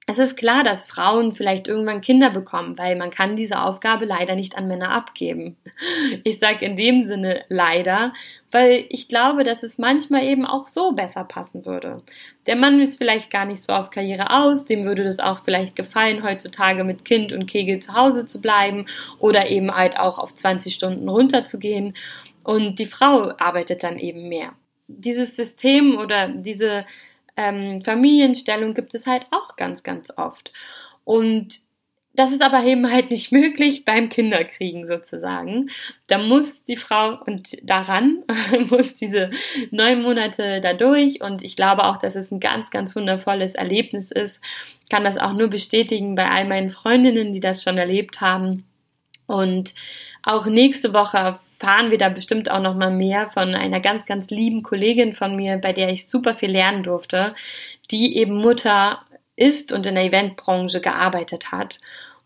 Es 0.10 0.20
ist 0.20 0.38
klar, 0.38 0.64
dass 0.64 0.88
Frauen 0.88 1.36
vielleicht 1.36 1.68
irgendwann 1.68 2.00
Kinder 2.00 2.30
bekommen, 2.30 2.78
weil 2.78 2.96
man 2.96 3.10
kann 3.10 3.36
diese 3.36 3.62
Aufgabe 3.62 4.06
leider 4.06 4.36
nicht 4.36 4.58
an 4.58 4.70
Männer 4.70 4.92
abgeben. 4.92 5.58
Ich 6.24 6.40
sage 6.40 6.66
in 6.66 6.78
dem 6.78 7.06
Sinne 7.06 7.44
leider, 7.50 8.14
weil 8.50 8.86
ich 8.88 9.10
glaube, 9.10 9.44
dass 9.44 9.64
es 9.64 9.78
manchmal 9.78 10.24
eben 10.24 10.46
auch 10.46 10.70
so 10.70 10.94
besser 10.94 11.26
passen 11.26 11.66
würde. 11.66 12.04
Der 12.46 12.56
Mann 12.56 12.80
ist 12.80 12.98
vielleicht 12.98 13.30
gar 13.30 13.44
nicht 13.44 13.62
so 13.62 13.74
auf 13.74 13.90
Karriere 13.90 14.32
aus, 14.32 14.64
dem 14.64 14.86
würde 14.86 15.04
das 15.04 15.20
auch 15.20 15.44
vielleicht 15.44 15.76
gefallen, 15.76 16.24
heutzutage 16.24 16.86
mit 16.86 17.04
Kind 17.04 17.34
und 17.34 17.46
Kegel 17.46 17.82
zu 17.82 17.94
Hause 17.94 18.26
zu 18.26 18.40
bleiben 18.40 18.86
oder 19.20 19.50
eben 19.50 19.76
halt 19.76 20.00
auch 20.00 20.20
auf 20.20 20.34
20 20.34 20.74
Stunden 20.74 21.10
runterzugehen 21.10 21.98
und 22.46 22.80
die 22.80 22.88
Frau 22.88 23.34
arbeitet 23.38 23.84
dann 23.84 24.00
eben 24.00 24.30
mehr. 24.30 24.54
Dieses 24.88 25.36
System 25.36 25.98
oder 25.98 26.30
diese 26.30 26.86
ähm, 27.38 27.84
Familienstellung 27.84 28.74
gibt 28.74 28.94
es 28.94 29.06
halt 29.06 29.26
auch 29.32 29.56
ganz, 29.56 29.84
ganz 29.84 30.12
oft. 30.18 30.52
Und 31.04 31.60
das 32.18 32.32
ist 32.32 32.42
aber 32.42 32.64
eben 32.64 32.92
halt 32.92 33.12
nicht 33.12 33.32
möglich 33.32 33.86
beim 33.86 34.10
Kinderkriegen 34.10 34.88
sozusagen. 34.88 35.70
Da 36.08 36.18
muss 36.18 36.64
die 36.66 36.76
Frau 36.76 37.18
und 37.26 37.56
daran 37.62 38.24
muss 38.70 38.96
diese 38.96 39.30
neun 39.72 40.02
Monate 40.02 40.60
dadurch 40.60 41.22
und 41.22 41.44
ich 41.44 41.56
glaube 41.56 41.86
auch, 41.86 41.98
dass 41.98 42.16
es 42.16 42.32
ein 42.32 42.40
ganz, 42.40 42.72
ganz 42.72 42.96
wundervolles 42.96 43.56
Erlebnis 43.56 44.12
ist. 44.12 44.44
Ich 44.84 44.90
kann 44.90 45.04
das 45.04 45.18
auch 45.18 45.34
nur 45.34 45.48
bestätigen 45.48 46.16
bei 46.16 46.30
all 46.30 46.46
meinen 46.46 46.72
Freundinnen, 46.72 47.32
die 47.32 47.40
das 47.40 47.64
schon 47.64 47.78
erlebt 47.78 48.20
haben. 48.20 48.66
Und 49.28 49.76
auch 50.24 50.46
nächste 50.46 50.94
Woche 50.94 51.40
erfahren 51.60 51.92
wir 51.92 51.98
da 51.98 52.10
bestimmt 52.10 52.50
auch 52.52 52.62
noch 52.62 52.76
mal 52.76 52.92
mehr 52.92 53.30
von 53.30 53.56
einer 53.56 53.80
ganz, 53.80 54.06
ganz 54.06 54.30
lieben 54.30 54.64
Kollegin 54.64 55.14
von 55.14 55.36
mir, 55.36 55.58
bei 55.58 55.74
der 55.74 55.90
ich 55.90 56.08
super 56.08 56.36
viel 56.36 56.52
lernen 56.52 56.84
durfte, 56.84 57.36
die 57.92 58.18
eben 58.18 58.38
Mutter 58.38 59.02
ist 59.36 59.72
und 59.72 59.86
in 59.86 59.96
der 59.96 60.06
Eventbranche 60.06 60.82
gearbeitet 60.82 61.52
hat. 61.52 61.80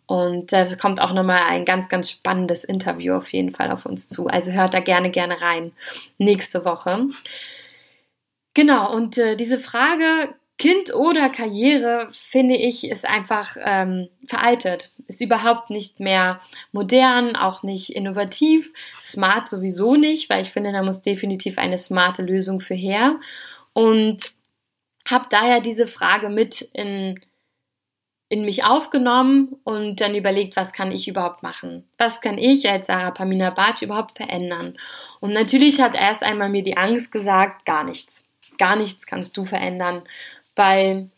Und 0.06 0.52
da 0.52 0.66
kommt 0.76 1.00
auch 1.00 1.14
nochmal 1.14 1.44
ein 1.48 1.64
ganz, 1.64 1.88
ganz 1.88 2.10
spannendes 2.10 2.64
Interview 2.64 3.14
auf 3.16 3.32
jeden 3.32 3.56
Fall 3.56 3.72
auf 3.72 3.86
uns 3.86 4.10
zu. 4.10 4.28
Also 4.28 4.52
hört 4.52 4.74
da 4.74 4.82
gerne, 4.82 5.10
gerne 5.10 5.42
rein 5.42 5.72
nächste 6.18 6.66
Woche. 6.66 7.08
Genau, 8.54 8.94
und 8.94 9.18
äh, 9.18 9.38
diese 9.38 9.60
Frage 9.60 10.34
Kind 10.62 10.94
oder 10.94 11.30
Karriere, 11.30 12.10
finde 12.30 12.56
ich, 12.56 12.88
ist 12.88 13.04
einfach 13.04 13.58
ähm, 13.66 14.10
veraltet. 14.28 14.92
Ist 15.08 15.20
überhaupt 15.20 15.72
nicht 15.72 16.00
mehr 16.00 16.40
modern, 16.72 17.36
auch 17.36 17.64
nicht 17.64 17.96
innovativ, 17.96 18.72
smart 19.02 19.50
sowieso 19.50 19.96
nicht, 19.96 20.30
weil 20.30 20.44
ich 20.44 20.52
finde, 20.52 20.72
da 20.72 20.84
muss 20.84 21.02
definitiv 21.02 21.58
eine 21.58 21.80
smarte 21.80 22.22
Lösung 22.22 22.62
für 22.62 22.76
her. 22.76 23.20
Und 23.74 24.34
habe 25.10 25.26
daher 25.32 25.62
diese 25.62 25.88
Frage 25.88 26.30
mit 26.30 26.62
in, 26.74 27.20
in 28.30 28.46
mich 28.46 28.64
aufgenommen 28.64 29.56
und 29.64 30.00
dann 30.00 30.14
überlegt, 30.14 30.56
was 30.56 30.74
kann 30.74 30.92
ich 30.92 31.08
überhaupt 31.08 31.42
machen? 31.42 31.90
Was 31.98 32.22
kann 32.22 32.38
ich 32.38 32.70
als 32.70 32.86
Sarah 32.86 33.10
Pamina 33.10 33.50
Bartsch 33.50 33.82
überhaupt 33.82 34.16
verändern? 34.16 34.78
Und 35.22 35.34
natürlich 35.34 35.82
hat 35.82 35.96
erst 35.96 36.22
einmal 36.22 36.50
mir 36.50 36.62
die 36.62 36.78
Angst 36.78 37.12
gesagt, 37.12 37.66
gar 37.66 37.84
nichts. 37.84 38.24
Gar 38.60 38.76
nichts 38.76 39.08
kannst 39.08 39.36
du 39.38 39.46
verändern, 39.46 40.04
weil 40.62 41.10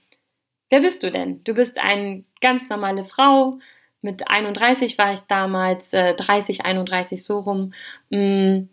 wer 0.70 0.80
bist 0.80 1.04
du 1.04 1.12
denn? 1.12 1.44
Du 1.44 1.54
bist 1.54 1.78
eine 1.78 2.24
ganz 2.40 2.70
normale 2.70 3.04
Frau. 3.04 3.60
Mit 4.02 4.30
31 4.30 4.98
war 4.98 5.14
ich 5.14 5.22
damals, 5.22 5.92
äh, 5.94 6.16
30, 6.16 6.66
31 6.66 7.24
so 7.24 7.40
rum. 7.40 7.74
Mm, 8.10 8.70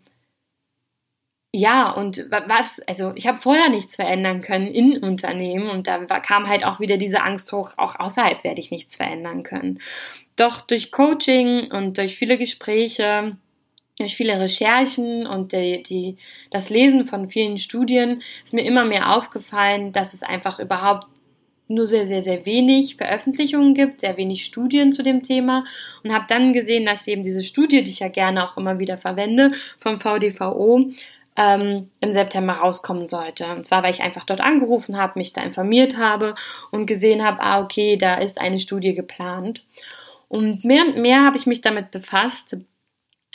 ja, 1.53 1.91
und 1.91 2.27
was, 2.29 2.79
also 2.87 3.11
ich 3.15 3.27
habe 3.27 3.41
vorher 3.41 3.69
nichts 3.69 3.97
verändern 3.97 4.39
können 4.41 4.67
in 4.67 4.97
Unternehmen 5.03 5.69
und 5.69 5.87
da 5.87 5.97
kam 6.21 6.47
halt 6.47 6.63
auch 6.63 6.79
wieder 6.79 6.95
diese 6.97 7.21
Angst 7.21 7.51
hoch, 7.51 7.71
auch 7.75 7.99
außerhalb 7.99 8.45
werde 8.45 8.61
ich 8.61 8.71
nichts 8.71 8.95
verändern 8.95 9.43
können. 9.43 9.81
Doch 10.37 10.61
durch 10.61 10.91
Coaching 10.91 11.69
und 11.71 11.97
durch 11.97 12.15
viele 12.17 12.37
Gespräche, 12.37 13.35
durch 13.97 14.15
viele 14.15 14.39
Recherchen 14.39 15.27
und 15.27 15.53
die, 15.53 15.83
die, 15.83 16.17
das 16.49 16.69
Lesen 16.69 17.05
von 17.05 17.29
vielen 17.29 17.57
Studien 17.57 18.21
ist 18.45 18.53
mir 18.53 18.65
immer 18.65 18.85
mehr 18.85 19.15
aufgefallen, 19.15 19.93
dass 19.93 20.13
es 20.13 20.23
einfach 20.23 20.59
überhaupt 20.59 21.07
nur 21.67 21.85
sehr, 21.85 22.07
sehr, 22.07 22.21
sehr 22.21 22.45
wenig 22.45 22.97
Veröffentlichungen 22.97 23.73
gibt, 23.73 24.01
sehr 24.01 24.17
wenig 24.17 24.45
Studien 24.45 24.91
zu 24.91 25.03
dem 25.03 25.23
Thema 25.23 25.65
und 26.03 26.13
habe 26.13 26.25
dann 26.27 26.53
gesehen, 26.53 26.85
dass 26.85 27.07
eben 27.07 27.23
diese 27.23 27.43
Studie, 27.43 27.83
die 27.83 27.91
ich 27.91 27.99
ja 27.99 28.09
gerne 28.09 28.47
auch 28.47 28.57
immer 28.57 28.79
wieder 28.79 28.97
verwende, 28.97 29.51
vom 29.79 29.99
VDVO, 29.99 30.91
ähm, 31.37 31.89
im 32.01 32.13
September 32.13 32.53
rauskommen 32.53 33.07
sollte. 33.07 33.45
Und 33.47 33.65
zwar, 33.65 33.83
weil 33.83 33.93
ich 33.93 34.01
einfach 34.01 34.25
dort 34.25 34.41
angerufen 34.41 34.97
habe, 34.97 35.17
mich 35.17 35.31
da 35.31 35.41
informiert 35.41 35.97
habe 35.97 36.35
und 36.71 36.85
gesehen 36.85 37.23
habe, 37.23 37.41
ah, 37.41 37.61
okay, 37.61 37.97
da 37.97 38.15
ist 38.15 38.39
eine 38.39 38.59
Studie 38.59 38.93
geplant. 38.93 39.63
Und 40.27 40.63
mehr 40.65 40.85
und 40.85 40.97
mehr 40.97 41.23
habe 41.23 41.37
ich 41.37 41.45
mich 41.45 41.61
damit 41.61 41.91
befasst, 41.91 42.57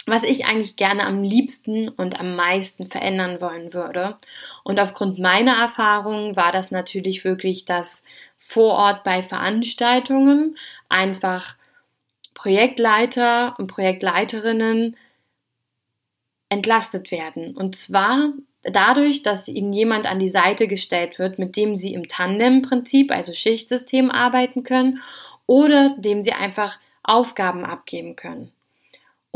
was 0.06 0.22
ich 0.22 0.46
eigentlich 0.46 0.76
gerne 0.76 1.04
am 1.04 1.22
liebsten 1.22 1.88
und 1.88 2.18
am 2.18 2.36
meisten 2.36 2.86
verändern 2.86 3.40
wollen 3.40 3.74
würde. 3.74 4.16
Und 4.62 4.78
aufgrund 4.78 5.18
meiner 5.18 5.56
Erfahrungen 5.56 6.36
war 6.36 6.52
das 6.52 6.70
natürlich 6.70 7.24
wirklich, 7.24 7.64
dass 7.64 8.04
vor 8.38 8.74
Ort 8.74 9.02
bei 9.02 9.22
Veranstaltungen 9.24 10.56
einfach 10.88 11.56
Projektleiter 12.34 13.56
und 13.58 13.66
Projektleiterinnen 13.66 14.96
entlastet 16.48 17.10
werden. 17.10 17.56
Und 17.56 17.74
zwar 17.74 18.32
dadurch, 18.62 19.22
dass 19.22 19.48
ihnen 19.48 19.72
jemand 19.72 20.06
an 20.06 20.20
die 20.20 20.28
Seite 20.28 20.68
gestellt 20.68 21.18
wird, 21.18 21.40
mit 21.40 21.56
dem 21.56 21.76
sie 21.76 21.92
im 21.94 22.06
Tandem-Prinzip, 22.06 23.10
also 23.10 23.34
Schichtsystem, 23.34 24.10
arbeiten 24.10 24.62
können 24.62 25.02
oder 25.46 25.96
dem 25.98 26.22
sie 26.22 26.32
einfach 26.32 26.78
Aufgaben 27.02 27.64
abgeben 27.64 28.14
können. 28.14 28.52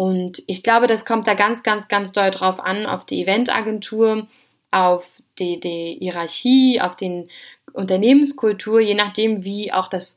Und 0.01 0.43
ich 0.47 0.63
glaube, 0.63 0.87
das 0.87 1.05
kommt 1.05 1.27
da 1.27 1.35
ganz, 1.35 1.63
ganz, 1.63 1.87
ganz 1.87 2.13
doll 2.13 2.31
drauf 2.31 2.59
an, 2.59 2.87
auf 2.87 3.05
die 3.05 3.21
Eventagentur, 3.21 4.27
auf 4.71 5.05
die, 5.39 5.61
die 5.61 5.99
Hierarchie, 6.01 6.81
auf 6.81 6.97
den 6.97 7.29
Unternehmenskultur, 7.75 8.81
je 8.81 8.95
nachdem, 8.95 9.45
wie 9.45 9.75
auch 9.75 9.89
das, 9.89 10.17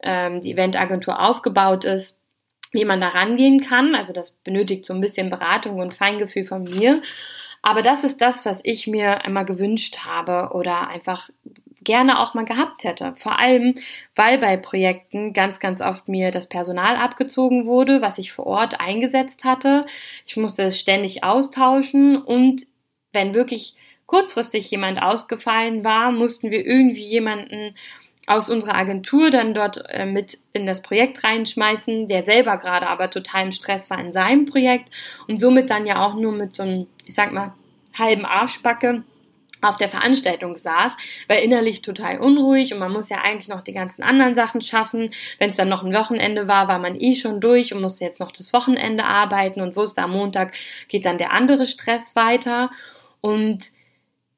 ähm, 0.00 0.42
die 0.42 0.52
Eventagentur 0.52 1.20
aufgebaut 1.20 1.84
ist 1.84 2.16
wie 2.72 2.84
man 2.84 3.00
da 3.00 3.08
rangehen 3.08 3.60
kann. 3.60 3.94
Also 3.94 4.12
das 4.12 4.32
benötigt 4.32 4.84
so 4.84 4.92
ein 4.94 5.00
bisschen 5.00 5.30
Beratung 5.30 5.78
und 5.78 5.94
Feingefühl 5.94 6.44
von 6.44 6.62
mir. 6.62 7.00
Aber 7.62 7.80
das 7.82 8.04
ist 8.04 8.20
das, 8.20 8.44
was 8.44 8.60
ich 8.62 8.86
mir 8.86 9.20
immer 9.24 9.44
gewünscht 9.44 9.98
habe 10.04 10.54
oder 10.54 10.88
einfach 10.88 11.30
gerne 11.86 12.20
auch 12.20 12.34
mal 12.34 12.44
gehabt 12.44 12.84
hätte. 12.84 13.14
Vor 13.16 13.38
allem, 13.38 13.76
weil 14.14 14.36
bei 14.36 14.58
Projekten 14.58 15.32
ganz, 15.32 15.60
ganz 15.60 15.80
oft 15.80 16.08
mir 16.08 16.30
das 16.30 16.48
Personal 16.48 16.96
abgezogen 16.96 17.64
wurde, 17.64 18.02
was 18.02 18.18
ich 18.18 18.32
vor 18.32 18.46
Ort 18.46 18.80
eingesetzt 18.80 19.44
hatte. 19.44 19.86
Ich 20.26 20.36
musste 20.36 20.64
es 20.64 20.78
ständig 20.78 21.24
austauschen 21.24 22.20
und 22.20 22.66
wenn 23.12 23.32
wirklich 23.32 23.74
kurzfristig 24.04 24.70
jemand 24.70 25.00
ausgefallen 25.00 25.82
war, 25.84 26.12
mussten 26.12 26.50
wir 26.50 26.66
irgendwie 26.66 27.06
jemanden 27.06 27.74
aus 28.26 28.50
unserer 28.50 28.74
Agentur 28.74 29.30
dann 29.30 29.54
dort 29.54 29.84
äh, 29.88 30.04
mit 30.04 30.38
in 30.52 30.66
das 30.66 30.82
Projekt 30.82 31.22
reinschmeißen, 31.22 32.08
der 32.08 32.24
selber 32.24 32.56
gerade 32.56 32.88
aber 32.88 33.08
total 33.08 33.44
im 33.44 33.52
Stress 33.52 33.88
war 33.88 34.00
in 34.00 34.12
seinem 34.12 34.46
Projekt 34.46 34.90
und 35.28 35.40
somit 35.40 35.70
dann 35.70 35.86
ja 35.86 36.04
auch 36.04 36.14
nur 36.14 36.32
mit 36.32 36.54
so 36.54 36.64
einem, 36.64 36.86
ich 37.06 37.14
sag 37.14 37.32
mal, 37.32 37.54
halben 37.96 38.26
Arschbacke 38.26 39.04
auf 39.62 39.76
der 39.76 39.88
Veranstaltung 39.88 40.56
saß, 40.56 40.96
weil 41.28 41.42
innerlich 41.42 41.82
total 41.82 42.18
unruhig 42.18 42.72
und 42.72 42.78
man 42.78 42.92
muss 42.92 43.08
ja 43.08 43.18
eigentlich 43.22 43.48
noch 43.48 43.62
die 43.62 43.72
ganzen 43.72 44.02
anderen 44.02 44.34
Sachen 44.34 44.60
schaffen. 44.60 45.10
Wenn 45.38 45.50
es 45.50 45.56
dann 45.56 45.68
noch 45.68 45.82
ein 45.82 45.94
Wochenende 45.94 46.48
war, 46.48 46.68
war 46.68 46.78
man 46.78 47.00
eh 47.00 47.14
schon 47.14 47.40
durch 47.40 47.72
und 47.72 47.80
musste 47.80 48.04
jetzt 48.04 48.20
noch 48.20 48.32
das 48.32 48.52
Wochenende 48.52 49.04
arbeiten 49.04 49.60
und 49.60 49.76
wusste, 49.76 50.02
am 50.02 50.12
Montag 50.12 50.52
geht 50.88 51.06
dann 51.06 51.18
der 51.18 51.32
andere 51.32 51.66
Stress 51.66 52.16
weiter. 52.16 52.70
Und 53.20 53.70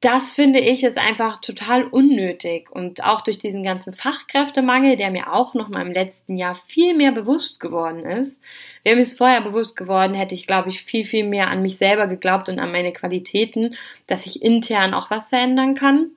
das 0.01 0.31
finde 0.31 0.59
ich 0.59 0.85
ist 0.85 0.97
einfach 0.97 1.41
total 1.41 1.83
unnötig 1.83 2.71
und 2.71 3.03
auch 3.03 3.19
durch 3.19 3.37
diesen 3.37 3.63
ganzen 3.63 3.93
Fachkräftemangel, 3.93 4.95
der 4.95 5.11
mir 5.11 5.33
auch 5.33 5.53
noch 5.53 5.67
mal 5.67 5.85
im 5.85 5.91
letzten 5.91 6.37
Jahr 6.37 6.55
viel 6.67 6.95
mehr 6.95 7.11
bewusst 7.11 7.59
geworden 7.59 8.05
ist. 8.05 8.41
Wäre 8.83 8.95
mir 8.95 9.01
es 9.01 9.17
vorher 9.17 9.41
bewusst 9.41 9.75
geworden, 9.75 10.13
hätte 10.13 10.35
ich, 10.35 10.47
glaube 10.47 10.69
ich, 10.69 10.83
viel, 10.83 11.05
viel 11.05 11.25
mehr 11.25 11.49
an 11.49 11.61
mich 11.61 11.77
selber 11.77 12.07
geglaubt 12.07 12.47
und 12.47 12.59
an 12.59 12.71
meine 12.71 12.93
Qualitäten, 12.93 13.75
dass 14.07 14.25
ich 14.25 14.41
intern 14.41 14.93
auch 14.93 15.11
was 15.11 15.29
verändern 15.29 15.75
kann. 15.75 16.11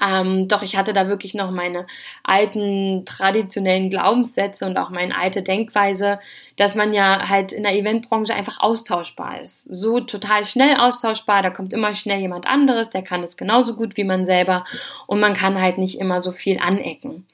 Ähm, 0.00 0.48
doch 0.48 0.62
ich 0.62 0.76
hatte 0.76 0.92
da 0.92 1.08
wirklich 1.08 1.34
noch 1.34 1.50
meine 1.50 1.86
alten 2.22 3.04
traditionellen 3.04 3.90
Glaubenssätze 3.90 4.66
und 4.66 4.76
auch 4.78 4.90
meine 4.90 5.16
alte 5.16 5.42
Denkweise, 5.42 6.20
dass 6.56 6.74
man 6.74 6.94
ja 6.94 7.28
halt 7.28 7.52
in 7.52 7.64
der 7.64 7.74
Eventbranche 7.74 8.34
einfach 8.34 8.60
austauschbar 8.60 9.40
ist. 9.40 9.62
So 9.64 10.00
total 10.00 10.46
schnell 10.46 10.76
austauschbar, 10.76 11.42
da 11.42 11.50
kommt 11.50 11.72
immer 11.72 11.94
schnell 11.94 12.20
jemand 12.20 12.46
anderes, 12.46 12.90
der 12.90 13.02
kann 13.02 13.22
es 13.22 13.36
genauso 13.36 13.76
gut 13.76 13.96
wie 13.96 14.04
man 14.04 14.24
selber 14.24 14.64
und 15.06 15.20
man 15.20 15.34
kann 15.34 15.60
halt 15.60 15.78
nicht 15.78 15.98
immer 15.98 16.22
so 16.22 16.32
viel 16.32 16.58
anecken. 16.58 17.26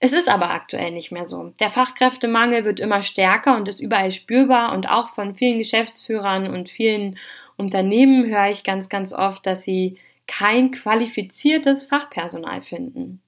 Es 0.00 0.12
ist 0.12 0.28
aber 0.28 0.50
aktuell 0.50 0.92
nicht 0.92 1.10
mehr 1.10 1.24
so. 1.24 1.52
Der 1.58 1.70
Fachkräftemangel 1.70 2.64
wird 2.64 2.78
immer 2.78 3.02
stärker 3.02 3.56
und 3.56 3.68
ist 3.68 3.80
überall 3.80 4.12
spürbar 4.12 4.72
und 4.72 4.88
auch 4.88 5.08
von 5.08 5.34
vielen 5.34 5.58
Geschäftsführern 5.58 6.46
und 6.48 6.68
vielen 6.68 7.18
Unternehmen 7.56 8.26
höre 8.26 8.50
ich 8.50 8.62
ganz, 8.62 8.88
ganz 8.88 9.12
oft, 9.12 9.44
dass 9.44 9.64
sie 9.64 9.98
kein 10.28 10.70
qualifiziertes 10.70 11.82
Fachpersonal 11.82 12.62
finden. 12.62 13.20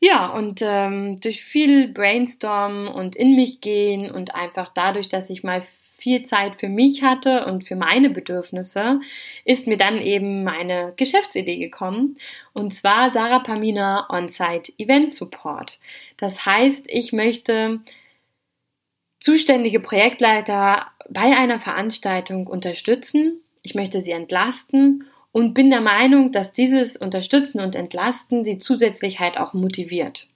Ja, 0.00 0.26
und 0.26 0.60
ähm, 0.62 1.18
durch 1.20 1.42
viel 1.42 1.88
Brainstormen 1.88 2.88
und 2.88 3.16
in 3.16 3.34
mich 3.34 3.60
gehen 3.60 4.10
und 4.10 4.34
einfach 4.34 4.68
dadurch, 4.68 5.08
dass 5.08 5.30
ich 5.30 5.42
mal 5.42 5.66
viel 5.96 6.24
Zeit 6.24 6.56
für 6.56 6.68
mich 6.68 7.02
hatte 7.02 7.46
und 7.46 7.66
für 7.66 7.76
meine 7.76 8.10
Bedürfnisse, 8.10 9.00
ist 9.46 9.66
mir 9.66 9.78
dann 9.78 9.96
eben 9.96 10.44
meine 10.44 10.92
Geschäftsidee 10.96 11.56
gekommen. 11.56 12.18
Und 12.52 12.74
zwar 12.74 13.10
Sarah 13.12 13.38
Pamina 13.38 14.06
On-Site 14.10 14.74
Event 14.76 15.14
Support. 15.14 15.78
Das 16.18 16.44
heißt, 16.44 16.84
ich 16.88 17.14
möchte 17.14 17.80
zuständige 19.18 19.80
Projektleiter 19.80 20.88
bei 21.08 21.34
einer 21.34 21.58
Veranstaltung 21.58 22.46
unterstützen. 22.46 23.40
Ich 23.62 23.74
möchte 23.74 24.02
sie 24.02 24.12
entlasten 24.12 25.06
und 25.34 25.52
bin 25.52 25.68
der 25.68 25.80
Meinung, 25.80 26.30
dass 26.30 26.52
dieses 26.52 26.96
Unterstützen 26.96 27.60
und 27.60 27.74
Entlasten 27.74 28.44
sie 28.44 28.60
zusätzlich 28.60 29.18
halt 29.18 29.36
auch 29.36 29.52
motiviert. 29.52 30.28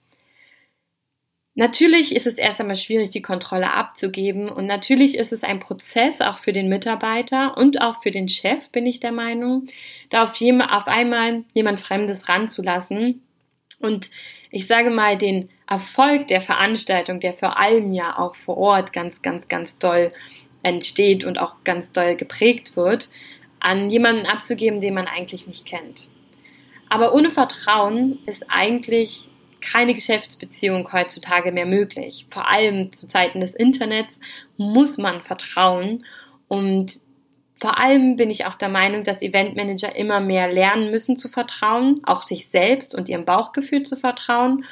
Natürlich 1.55 2.13
ist 2.13 2.27
es 2.27 2.37
erst 2.37 2.59
einmal 2.59 2.75
schwierig, 2.75 3.09
die 3.09 3.21
Kontrolle 3.21 3.71
abzugeben 3.71 4.49
und 4.49 4.65
natürlich 4.65 5.15
ist 5.17 5.31
es 5.31 5.43
ein 5.45 5.61
Prozess 5.61 6.19
auch 6.19 6.39
für 6.39 6.51
den 6.51 6.67
Mitarbeiter 6.67 7.55
und 7.55 7.81
auch 7.81 8.03
für 8.03 8.11
den 8.11 8.27
Chef, 8.27 8.67
bin 8.71 8.85
ich 8.85 8.99
der 8.99 9.13
Meinung, 9.13 9.67
da 10.09 10.25
auf, 10.25 10.35
jemand, 10.35 10.73
auf 10.73 10.87
einmal 10.87 11.45
jemand 11.53 11.79
Fremdes 11.79 12.27
ranzulassen 12.27 13.21
und 13.79 14.09
ich 14.51 14.67
sage 14.67 14.89
mal, 14.89 15.17
den 15.17 15.49
Erfolg 15.65 16.27
der 16.27 16.41
Veranstaltung, 16.41 17.21
der 17.21 17.33
vor 17.33 17.57
allem 17.57 17.93
ja 17.93 18.19
auch 18.19 18.35
vor 18.35 18.57
Ort 18.57 18.91
ganz, 18.91 19.21
ganz, 19.21 19.47
ganz 19.47 19.77
doll 19.77 20.09
entsteht 20.61 21.23
und 21.23 21.39
auch 21.39 21.63
ganz 21.63 21.93
doll 21.93 22.17
geprägt 22.17 22.75
wird, 22.75 23.07
an 23.59 23.89
jemanden 23.89 24.25
abzugeben, 24.25 24.81
den 24.81 24.93
man 24.93 25.07
eigentlich 25.07 25.47
nicht 25.47 25.65
kennt. 25.65 26.07
Aber 26.89 27.13
ohne 27.13 27.31
Vertrauen 27.31 28.19
ist 28.25 28.45
eigentlich 28.49 29.29
keine 29.61 29.93
Geschäftsbeziehung 29.93 30.91
heutzutage 30.91 31.51
mehr 31.51 31.65
möglich. 31.65 32.25
Vor 32.31 32.47
allem 32.47 32.93
zu 32.93 33.07
Zeiten 33.07 33.41
des 33.41 33.53
Internets 33.53 34.19
muss 34.57 34.97
man 34.97 35.21
vertrauen 35.21 36.05
und 36.47 36.99
vor 37.59 37.77
allem 37.77 38.15
bin 38.15 38.29
ich 38.29 38.45
auch 38.45 38.55
der 38.55 38.69
Meinung, 38.69 39.03
dass 39.03 39.21
Eventmanager 39.21 39.93
immer 39.95 40.21
mehr 40.21 40.51
lernen 40.51 40.91
müssen 40.91 41.17
zu 41.17 41.27
vertrauen, 41.27 41.99
auch 42.03 42.23
sich 42.23 42.47
selbst 42.47 42.95
und 42.95 43.09
ihrem 43.09 43.25
Bauchgefühl 43.25 43.83
zu 43.83 43.97
vertrauen 43.97 44.63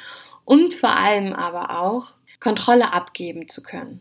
und 0.46 0.72
vor 0.72 0.96
allem 0.96 1.34
aber 1.34 1.78
auch 1.78 2.14
Kontrolle 2.40 2.92
abgeben 2.94 3.48
zu 3.48 3.62
können. 3.62 4.00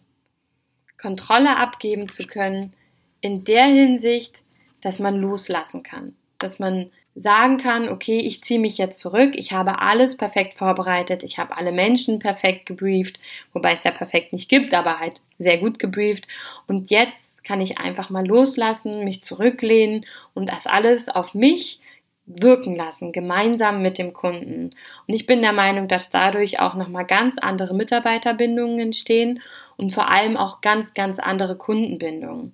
Kontrolle 1.00 1.58
abgeben 1.58 2.10
zu 2.10 2.26
können 2.26 2.74
in 3.20 3.44
der 3.44 3.66
Hinsicht, 3.66 4.36
dass 4.82 5.00
man 5.00 5.16
loslassen 5.20 5.84
kann, 5.84 6.16
dass 6.40 6.60
man 6.60 6.92
sagen 7.16 7.58
kann, 7.58 7.90
okay, 7.90 8.20
ich 8.20 8.44
ziehe 8.44 8.60
mich 8.60 8.78
jetzt 8.78 9.00
zurück, 9.00 9.32
ich 9.34 9.52
habe 9.52 9.82
alles 9.82 10.18
perfekt 10.18 10.54
vorbereitet, 10.54 11.24
ich 11.24 11.40
habe 11.40 11.58
alle 11.58 11.72
Menschen 11.72 12.20
perfekt 12.20 12.68
gebrieft, 12.68 13.20
wobei 13.54 13.74
es 13.74 13.84
ja 13.84 13.92
perfekt 13.92 14.34
nicht 14.34 14.50
gibt, 14.50 14.74
aber 14.76 15.00
halt 15.00 15.22
sehr 15.40 15.58
gut 15.58 15.80
gebrieft 15.80 16.28
und 16.68 16.92
jetzt 16.92 17.44
kann 17.44 17.60
ich 17.60 17.80
einfach 17.80 18.12
mal 18.12 18.26
loslassen, 18.26 19.04
mich 19.04 19.24
zurücklehnen 19.24 20.06
und 20.36 20.48
das 20.48 20.68
alles 20.68 21.10
auf 21.10 21.34
mich 21.34 21.80
wirken 22.28 22.76
lassen, 22.76 23.14
gemeinsam 23.14 23.82
mit 23.82 23.98
dem 23.98 24.12
Kunden. 24.12 24.72
Und 25.08 25.14
ich 25.14 25.26
bin 25.26 25.42
der 25.42 25.54
Meinung, 25.54 25.88
dass 25.88 26.10
dadurch 26.10 26.60
auch 26.60 26.76
nochmal 26.76 27.06
ganz 27.06 27.38
andere 27.38 27.74
Mitarbeiterbindungen 27.74 28.80
entstehen 28.80 29.42
und 29.78 29.94
vor 29.94 30.10
allem 30.12 30.36
auch 30.36 30.60
ganz, 30.62 30.94
ganz 30.94 31.20
andere 31.20 31.56
Kundenbindungen. 31.56 32.54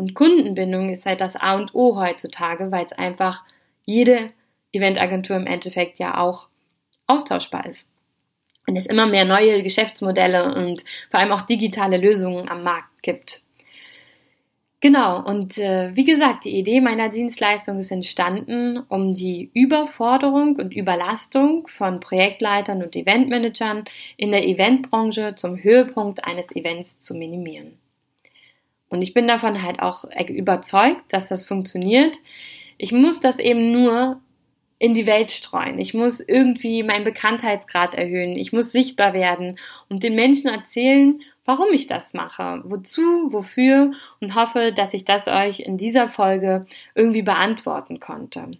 Und 0.00 0.14
Kundenbindung 0.14 0.88
ist 0.94 1.04
halt 1.04 1.20
das 1.20 1.36
A 1.36 1.56
und 1.56 1.74
O 1.74 1.94
heutzutage, 1.96 2.72
weil 2.72 2.86
es 2.86 2.92
einfach 2.94 3.44
jede 3.84 4.30
Eventagentur 4.72 5.36
im 5.36 5.46
Endeffekt 5.46 5.98
ja 5.98 6.16
auch 6.16 6.48
austauschbar 7.06 7.66
ist. 7.66 7.86
Und 8.66 8.76
es 8.76 8.86
immer 8.86 9.04
mehr 9.04 9.26
neue 9.26 9.62
Geschäftsmodelle 9.62 10.54
und 10.54 10.86
vor 11.10 11.20
allem 11.20 11.32
auch 11.32 11.42
digitale 11.42 11.98
Lösungen 11.98 12.48
am 12.48 12.62
Markt 12.62 13.02
gibt. 13.02 13.42
Genau, 14.80 15.22
und 15.22 15.58
äh, 15.58 15.94
wie 15.94 16.04
gesagt, 16.04 16.46
die 16.46 16.56
Idee 16.56 16.80
meiner 16.80 17.10
Dienstleistung 17.10 17.78
ist 17.78 17.92
entstanden, 17.92 18.78
um 18.88 19.12
die 19.12 19.50
Überforderung 19.52 20.56
und 20.56 20.74
Überlastung 20.74 21.68
von 21.68 22.00
Projektleitern 22.00 22.82
und 22.82 22.96
Eventmanagern 22.96 23.84
in 24.16 24.32
der 24.32 24.46
Eventbranche 24.46 25.34
zum 25.34 25.62
Höhepunkt 25.62 26.24
eines 26.24 26.50
Events 26.56 26.98
zu 27.00 27.14
minimieren. 27.14 27.79
Und 28.90 29.00
ich 29.00 29.14
bin 29.14 29.26
davon 29.26 29.62
halt 29.62 29.80
auch 29.80 30.04
überzeugt, 30.28 31.00
dass 31.08 31.28
das 31.28 31.46
funktioniert. 31.46 32.18
Ich 32.76 32.92
muss 32.92 33.20
das 33.20 33.38
eben 33.38 33.72
nur 33.72 34.20
in 34.78 34.94
die 34.94 35.06
Welt 35.06 35.30
streuen. 35.30 35.78
Ich 35.78 35.94
muss 35.94 36.20
irgendwie 36.20 36.82
meinen 36.82 37.04
Bekanntheitsgrad 37.04 37.94
erhöhen. 37.94 38.32
Ich 38.32 38.52
muss 38.52 38.72
sichtbar 38.72 39.12
werden 39.12 39.58
und 39.88 40.02
den 40.02 40.14
Menschen 40.14 40.48
erzählen, 40.48 41.20
warum 41.44 41.72
ich 41.72 41.86
das 41.86 42.14
mache, 42.14 42.62
wozu, 42.64 43.02
wofür 43.32 43.92
und 44.20 44.34
hoffe, 44.34 44.72
dass 44.72 44.94
ich 44.94 45.04
das 45.04 45.28
euch 45.28 45.60
in 45.60 45.78
dieser 45.78 46.08
Folge 46.08 46.66
irgendwie 46.94 47.22
beantworten 47.22 48.00
konnte. 48.00 48.50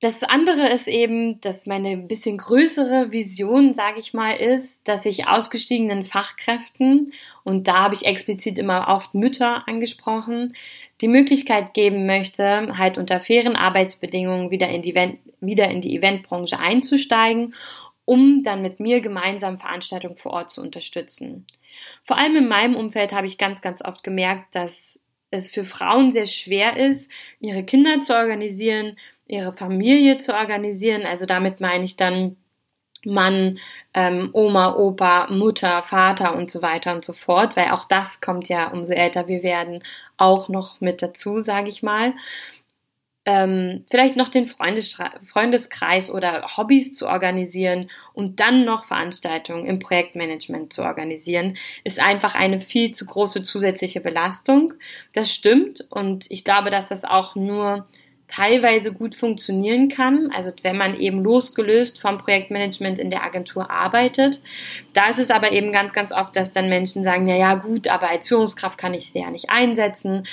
Das 0.00 0.22
andere 0.22 0.68
ist 0.68 0.88
eben, 0.88 1.40
dass 1.40 1.64
meine 1.64 1.96
bisschen 1.96 2.36
größere 2.36 3.12
Vision, 3.12 3.72
sage 3.72 3.98
ich 3.98 4.12
mal, 4.12 4.32
ist, 4.32 4.86
dass 4.86 5.06
ich 5.06 5.26
ausgestiegenen 5.26 6.04
Fachkräften, 6.04 7.14
und 7.44 7.66
da 7.66 7.84
habe 7.84 7.94
ich 7.94 8.04
explizit 8.04 8.58
immer 8.58 8.88
oft 8.88 9.14
Mütter 9.14 9.66
angesprochen, 9.66 10.54
die 11.00 11.08
Möglichkeit 11.08 11.72
geben 11.72 12.04
möchte, 12.04 12.76
halt 12.76 12.98
unter 12.98 13.20
fairen 13.20 13.56
Arbeitsbedingungen 13.56 14.50
wieder 14.50 14.68
in 14.68 14.82
die, 14.82 14.94
wieder 15.40 15.68
in 15.70 15.80
die 15.80 15.96
Eventbranche 15.96 16.58
einzusteigen, 16.58 17.54
um 18.04 18.42
dann 18.42 18.60
mit 18.60 18.80
mir 18.80 19.00
gemeinsam 19.00 19.58
Veranstaltungen 19.58 20.18
vor 20.18 20.32
Ort 20.32 20.50
zu 20.50 20.60
unterstützen. 20.60 21.46
Vor 22.04 22.18
allem 22.18 22.36
in 22.36 22.48
meinem 22.48 22.76
Umfeld 22.76 23.12
habe 23.12 23.26
ich 23.26 23.38
ganz, 23.38 23.62
ganz 23.62 23.82
oft 23.82 24.04
gemerkt, 24.04 24.54
dass 24.54 24.98
es 25.30 25.50
für 25.50 25.64
Frauen 25.64 26.12
sehr 26.12 26.26
schwer 26.26 26.76
ist, 26.76 27.10
ihre 27.40 27.64
Kinder 27.64 28.00
zu 28.02 28.14
organisieren, 28.14 28.96
ihre 29.26 29.52
Familie 29.52 30.18
zu 30.18 30.34
organisieren. 30.34 31.04
Also 31.04 31.26
damit 31.26 31.60
meine 31.60 31.84
ich 31.84 31.96
dann 31.96 32.36
Mann, 33.04 33.58
ähm, 33.94 34.30
Oma, 34.32 34.74
Opa, 34.74 35.28
Mutter, 35.30 35.82
Vater 35.82 36.34
und 36.34 36.50
so 36.50 36.62
weiter 36.62 36.94
und 36.94 37.04
so 37.04 37.12
fort, 37.12 37.56
weil 37.56 37.70
auch 37.70 37.84
das 37.84 38.20
kommt 38.20 38.48
ja, 38.48 38.68
umso 38.68 38.92
älter 38.92 39.28
wir 39.28 39.42
werden, 39.42 39.82
auch 40.16 40.48
noch 40.48 40.80
mit 40.80 41.02
dazu, 41.02 41.40
sage 41.40 41.68
ich 41.68 41.82
mal. 41.82 42.14
Ähm, 43.28 43.84
vielleicht 43.90 44.16
noch 44.16 44.28
den 44.28 44.46
Freundes 44.46 44.96
Freundeskreis 45.26 46.12
oder 46.12 46.56
Hobbys 46.56 46.94
zu 46.94 47.08
organisieren 47.08 47.90
und 48.14 48.38
dann 48.38 48.64
noch 48.64 48.84
Veranstaltungen 48.84 49.66
im 49.66 49.80
Projektmanagement 49.80 50.72
zu 50.72 50.82
organisieren, 50.82 51.56
ist 51.82 51.98
einfach 51.98 52.36
eine 52.36 52.60
viel 52.60 52.92
zu 52.92 53.04
große 53.04 53.42
zusätzliche 53.42 54.00
Belastung. 54.00 54.74
Das 55.12 55.32
stimmt 55.32 55.84
und 55.90 56.26
ich 56.30 56.44
glaube, 56.44 56.70
dass 56.70 56.88
das 56.88 57.04
auch 57.04 57.34
nur 57.34 57.86
teilweise 58.28 58.92
gut 58.92 59.14
funktionieren 59.14 59.88
kann, 59.88 60.30
also 60.34 60.50
wenn 60.62 60.76
man 60.76 60.98
eben 60.98 61.22
losgelöst 61.22 62.00
vom 62.00 62.18
Projektmanagement 62.18 62.98
in 62.98 63.10
der 63.10 63.22
Agentur 63.22 63.70
arbeitet. 63.70 64.42
Da 64.92 65.08
ist 65.08 65.18
es 65.18 65.30
aber 65.30 65.52
eben 65.52 65.72
ganz, 65.72 65.92
ganz 65.92 66.12
oft, 66.12 66.34
dass 66.34 66.50
dann 66.50 66.68
Menschen 66.68 67.04
sagen, 67.04 67.28
ja, 67.28 67.36
ja, 67.36 67.54
gut, 67.54 67.88
aber 67.88 68.08
als 68.08 68.28
Führungskraft 68.28 68.78
kann 68.78 68.94
ich 68.94 69.12
sie 69.12 69.20
ja 69.20 69.30
nicht 69.30 69.48
einsetzen. 69.48 70.26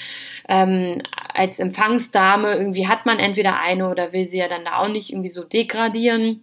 Ähm, 0.50 1.02
als 1.34 1.60
Empfangsdame 1.60 2.56
irgendwie 2.56 2.88
hat 2.88 3.06
man 3.06 3.20
entweder 3.20 3.60
eine 3.60 3.90
oder 3.90 4.12
will 4.12 4.28
sie 4.28 4.40
ja 4.40 4.48
dann 4.48 4.66
da 4.66 4.78
auch 4.78 4.90
nicht 4.90 5.12
irgendwie 5.12 5.30
so 5.30 5.44
degradieren. 5.44 6.42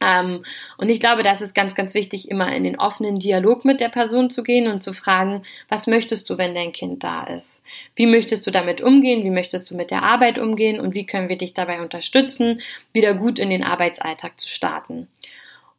Ähm, 0.00 0.44
und 0.76 0.90
ich 0.90 1.00
glaube, 1.00 1.22
das 1.22 1.40
ist 1.40 1.54
ganz, 1.54 1.74
ganz 1.74 1.94
wichtig, 1.94 2.30
immer 2.30 2.54
in 2.54 2.64
den 2.64 2.78
offenen 2.78 3.18
Dialog 3.18 3.64
mit 3.64 3.80
der 3.80 3.88
Person 3.88 4.28
zu 4.28 4.42
gehen 4.42 4.68
und 4.68 4.82
zu 4.82 4.92
fragen, 4.92 5.42
was 5.68 5.86
möchtest 5.86 6.28
du, 6.28 6.36
wenn 6.36 6.54
dein 6.54 6.72
Kind 6.72 7.02
da 7.02 7.24
ist? 7.24 7.62
Wie 7.94 8.06
möchtest 8.06 8.46
du 8.46 8.50
damit 8.50 8.80
umgehen? 8.82 9.24
Wie 9.24 9.30
möchtest 9.30 9.70
du 9.70 9.76
mit 9.76 9.90
der 9.90 10.02
Arbeit 10.02 10.38
umgehen? 10.38 10.80
Und 10.80 10.94
wie 10.94 11.06
können 11.06 11.28
wir 11.28 11.38
dich 11.38 11.54
dabei 11.54 11.80
unterstützen, 11.80 12.60
wieder 12.92 13.14
gut 13.14 13.38
in 13.38 13.50
den 13.50 13.64
Arbeitsalltag 13.64 14.38
zu 14.38 14.48
starten? 14.48 15.08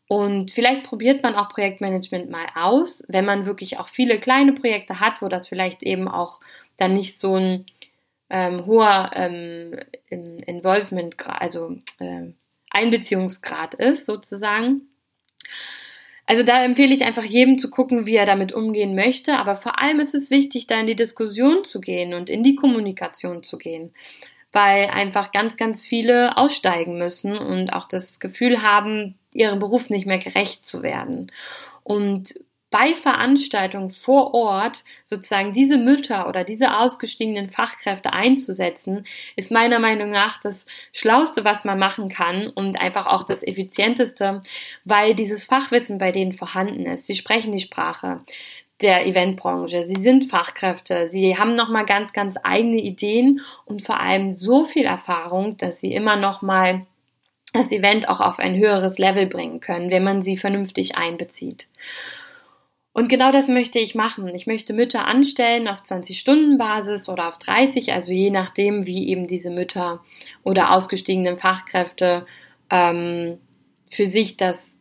Und 0.08 0.52
vielleicht 0.52 0.84
probiert 0.84 1.22
man 1.22 1.36
auch 1.36 1.50
Projektmanagement 1.50 2.30
mal 2.30 2.46
aus, 2.56 3.04
wenn 3.08 3.26
man 3.26 3.46
wirklich 3.46 3.78
auch 3.78 3.90
viele 3.90 4.20
kleine 4.20 4.54
Projekte 4.54 5.00
hat, 5.00 5.22
wo 5.22 5.28
das 5.28 5.48
vielleicht 5.48 5.84
eben 5.84 6.08
auch 6.08 6.40
dann 6.78 6.94
nicht 6.94 7.20
so 7.20 7.36
ein 7.36 7.66
ähm, 8.30 8.66
hoher 8.66 9.12
ähm, 9.14 9.78
Involvement, 10.10 11.16
also 11.28 11.78
äh, 12.00 12.32
Einbeziehungsgrad 12.70 13.74
ist, 13.76 14.06
sozusagen. 14.06 14.82
Also 16.26 16.44
da 16.44 16.64
empfehle 16.64 16.94
ich 16.94 17.06
einfach 17.06 17.24
jedem 17.24 17.58
zu 17.58 17.70
gucken, 17.70 18.06
wie 18.06 18.16
er 18.16 18.26
damit 18.26 18.52
umgehen 18.52 18.96
möchte. 18.96 19.38
Aber 19.38 19.56
vor 19.56 19.80
allem 19.80 20.00
ist 20.00 20.14
es 20.14 20.30
wichtig, 20.30 20.68
da 20.68 20.80
in 20.80 20.88
die 20.88 20.96
Diskussion 20.96 21.64
zu 21.64 21.80
gehen 21.80 22.14
und 22.14 22.30
in 22.30 22.44
die 22.44 22.56
Kommunikation 22.56 23.44
zu 23.44 23.58
gehen. 23.58 23.94
Weil 24.52 24.88
einfach 24.88 25.32
ganz, 25.32 25.56
ganz 25.56 25.86
viele 25.86 26.38
aussteigen 26.38 26.98
müssen 26.98 27.38
und 27.38 27.72
auch 27.72 27.86
das 27.86 28.20
Gefühl 28.20 28.62
haben, 28.62 29.16
ihrem 29.32 29.60
Beruf 29.60 29.90
nicht 29.90 30.06
mehr 30.06 30.18
gerecht 30.18 30.66
zu 30.66 30.84
werden. 30.84 31.32
Und 31.84 32.34
bei 32.70 32.94
Veranstaltungen 32.96 33.92
vor 33.92 34.34
Ort 34.34 34.84
sozusagen 35.06 35.54
diese 35.54 35.78
Mütter 35.78 36.28
oder 36.28 36.44
diese 36.44 36.78
ausgestiegenen 36.78 37.50
Fachkräfte 37.50 38.12
einzusetzen, 38.12 39.06
ist 39.36 39.52
meiner 39.52 39.80
Meinung 39.80 40.10
nach 40.12 40.42
das 40.42 40.66
Schlauste, 40.92 41.46
was 41.46 41.64
man 41.64 41.80
machen 41.80 42.10
kann 42.10 42.48
und 42.48 42.80
einfach 42.80 43.08
auch 43.08 43.24
das 43.24 43.42
Effizienteste, 43.42 44.42
weil 44.84 45.16
dieses 45.16 45.46
Fachwissen 45.46 45.98
bei 45.98 46.12
denen 46.12 46.34
vorhanden 46.34 46.86
ist. 46.86 47.08
Sie 47.08 47.16
sprechen 47.16 47.54
die 47.54 47.62
Sprache 47.62 48.20
der 48.82 49.08
Eventbranche. 49.08 49.84
Sie 49.84 50.02
sind 50.02 50.26
Fachkräfte. 50.26 51.08
Sie 51.08 51.38
haben 51.38 51.56
nochmal 51.56 51.86
ganz, 51.86 52.14
ganz 52.14 52.36
eigene 52.44 52.82
Ideen 52.82 53.42
und 53.66 53.84
vor 53.84 54.00
allem 54.00 54.36
so 54.36 54.66
viel 54.66 54.86
Erfahrung, 54.86 55.58
dass 55.58 55.80
sie 55.80 55.94
immer 55.94 56.16
nochmal 56.16 56.86
das 57.54 57.72
Event 57.72 58.10
auch 58.10 58.20
auf 58.20 58.40
ein 58.40 58.58
höheres 58.58 58.98
Level 58.98 59.26
bringen 59.26 59.62
können, 59.62 59.90
wenn 59.90 60.04
man 60.04 60.22
sie 60.22 60.38
vernünftig 60.38 60.96
einbezieht. 60.96 61.68
Und 62.98 63.10
genau 63.10 63.32
das 63.32 63.48
möchte 63.48 63.78
ich 63.78 63.94
machen. 63.94 64.28
Ich 64.30 64.48
möchte 64.48 64.74
Mütter 64.74 65.06
anstellen 65.06 65.68
auf 65.68 65.84
20-Stunden-Basis 65.84 67.10
oder 67.10 67.28
auf 67.28 67.38
30, 67.38 67.94
also 67.94 68.12
je 68.12 68.32
nachdem, 68.32 68.88
wie 68.88 69.10
eben 69.10 69.28
diese 69.28 69.52
Mütter 69.52 70.04
oder 70.42 70.72
ausgestiegenen 70.72 71.38
Fachkräfte 71.38 72.26
ähm, 72.72 73.38
für 73.92 74.08
sich 74.08 74.36
das 74.36 74.80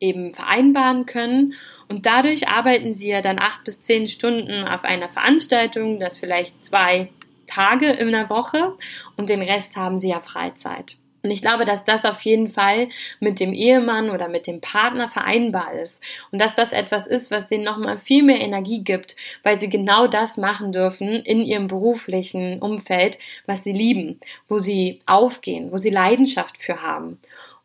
eben 0.00 0.32
vereinbaren 0.32 1.04
können. 1.04 1.52
Und 1.88 2.06
dadurch 2.06 2.48
arbeiten 2.48 2.94
sie 2.94 3.10
ja 3.10 3.20
dann 3.20 3.38
acht 3.38 3.64
bis 3.64 3.82
zehn 3.82 4.08
Stunden 4.08 4.66
auf 4.66 4.84
einer 4.84 5.10
Veranstaltung, 5.10 6.00
das 6.00 6.16
vielleicht 6.16 6.64
zwei 6.64 7.10
Tage 7.46 7.90
in 7.90 8.12
der 8.12 8.30
Woche 8.30 8.78
und 9.18 9.28
den 9.28 9.42
Rest 9.42 9.76
haben 9.76 10.00
sie 10.00 10.08
ja 10.08 10.20
Freizeit. 10.20 10.96
Und 11.28 11.32
ich 11.34 11.42
glaube, 11.42 11.66
dass 11.66 11.84
das 11.84 12.06
auf 12.06 12.22
jeden 12.22 12.48
Fall 12.48 12.88
mit 13.20 13.38
dem 13.38 13.52
Ehemann 13.52 14.08
oder 14.08 14.28
mit 14.28 14.46
dem 14.46 14.62
Partner 14.62 15.10
vereinbar 15.10 15.74
ist. 15.74 16.02
Und 16.32 16.40
dass 16.40 16.54
das 16.54 16.72
etwas 16.72 17.06
ist, 17.06 17.30
was 17.30 17.48
denen 17.48 17.64
nochmal 17.64 17.98
viel 17.98 18.22
mehr 18.22 18.40
Energie 18.40 18.82
gibt, 18.82 19.14
weil 19.42 19.60
sie 19.60 19.68
genau 19.68 20.06
das 20.06 20.38
machen 20.38 20.72
dürfen 20.72 21.08
in 21.08 21.42
ihrem 21.42 21.66
beruflichen 21.66 22.62
Umfeld, 22.62 23.18
was 23.44 23.62
sie 23.62 23.72
lieben, 23.72 24.20
wo 24.48 24.58
sie 24.58 25.02
aufgehen, 25.04 25.70
wo 25.70 25.76
sie 25.76 25.90
Leidenschaft 25.90 26.56
für 26.56 26.80
haben. 26.80 27.18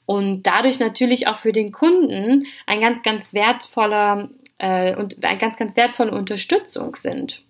Und 0.06 0.44
dadurch 0.44 0.80
natürlich 0.80 1.28
auch 1.28 1.38
für 1.38 1.54
den 1.54 1.72
Kunden 1.72 2.46
ein 2.66 2.82
ganz, 2.82 3.02
ganz 3.02 3.34
wertvoller 3.34 4.28
äh, 4.58 4.94
und 4.94 5.24
eine 5.24 5.38
ganz, 5.38 5.56
ganz 5.56 5.78
wertvolle 5.78 6.12
Unterstützung 6.12 6.98
sind. 6.98 7.42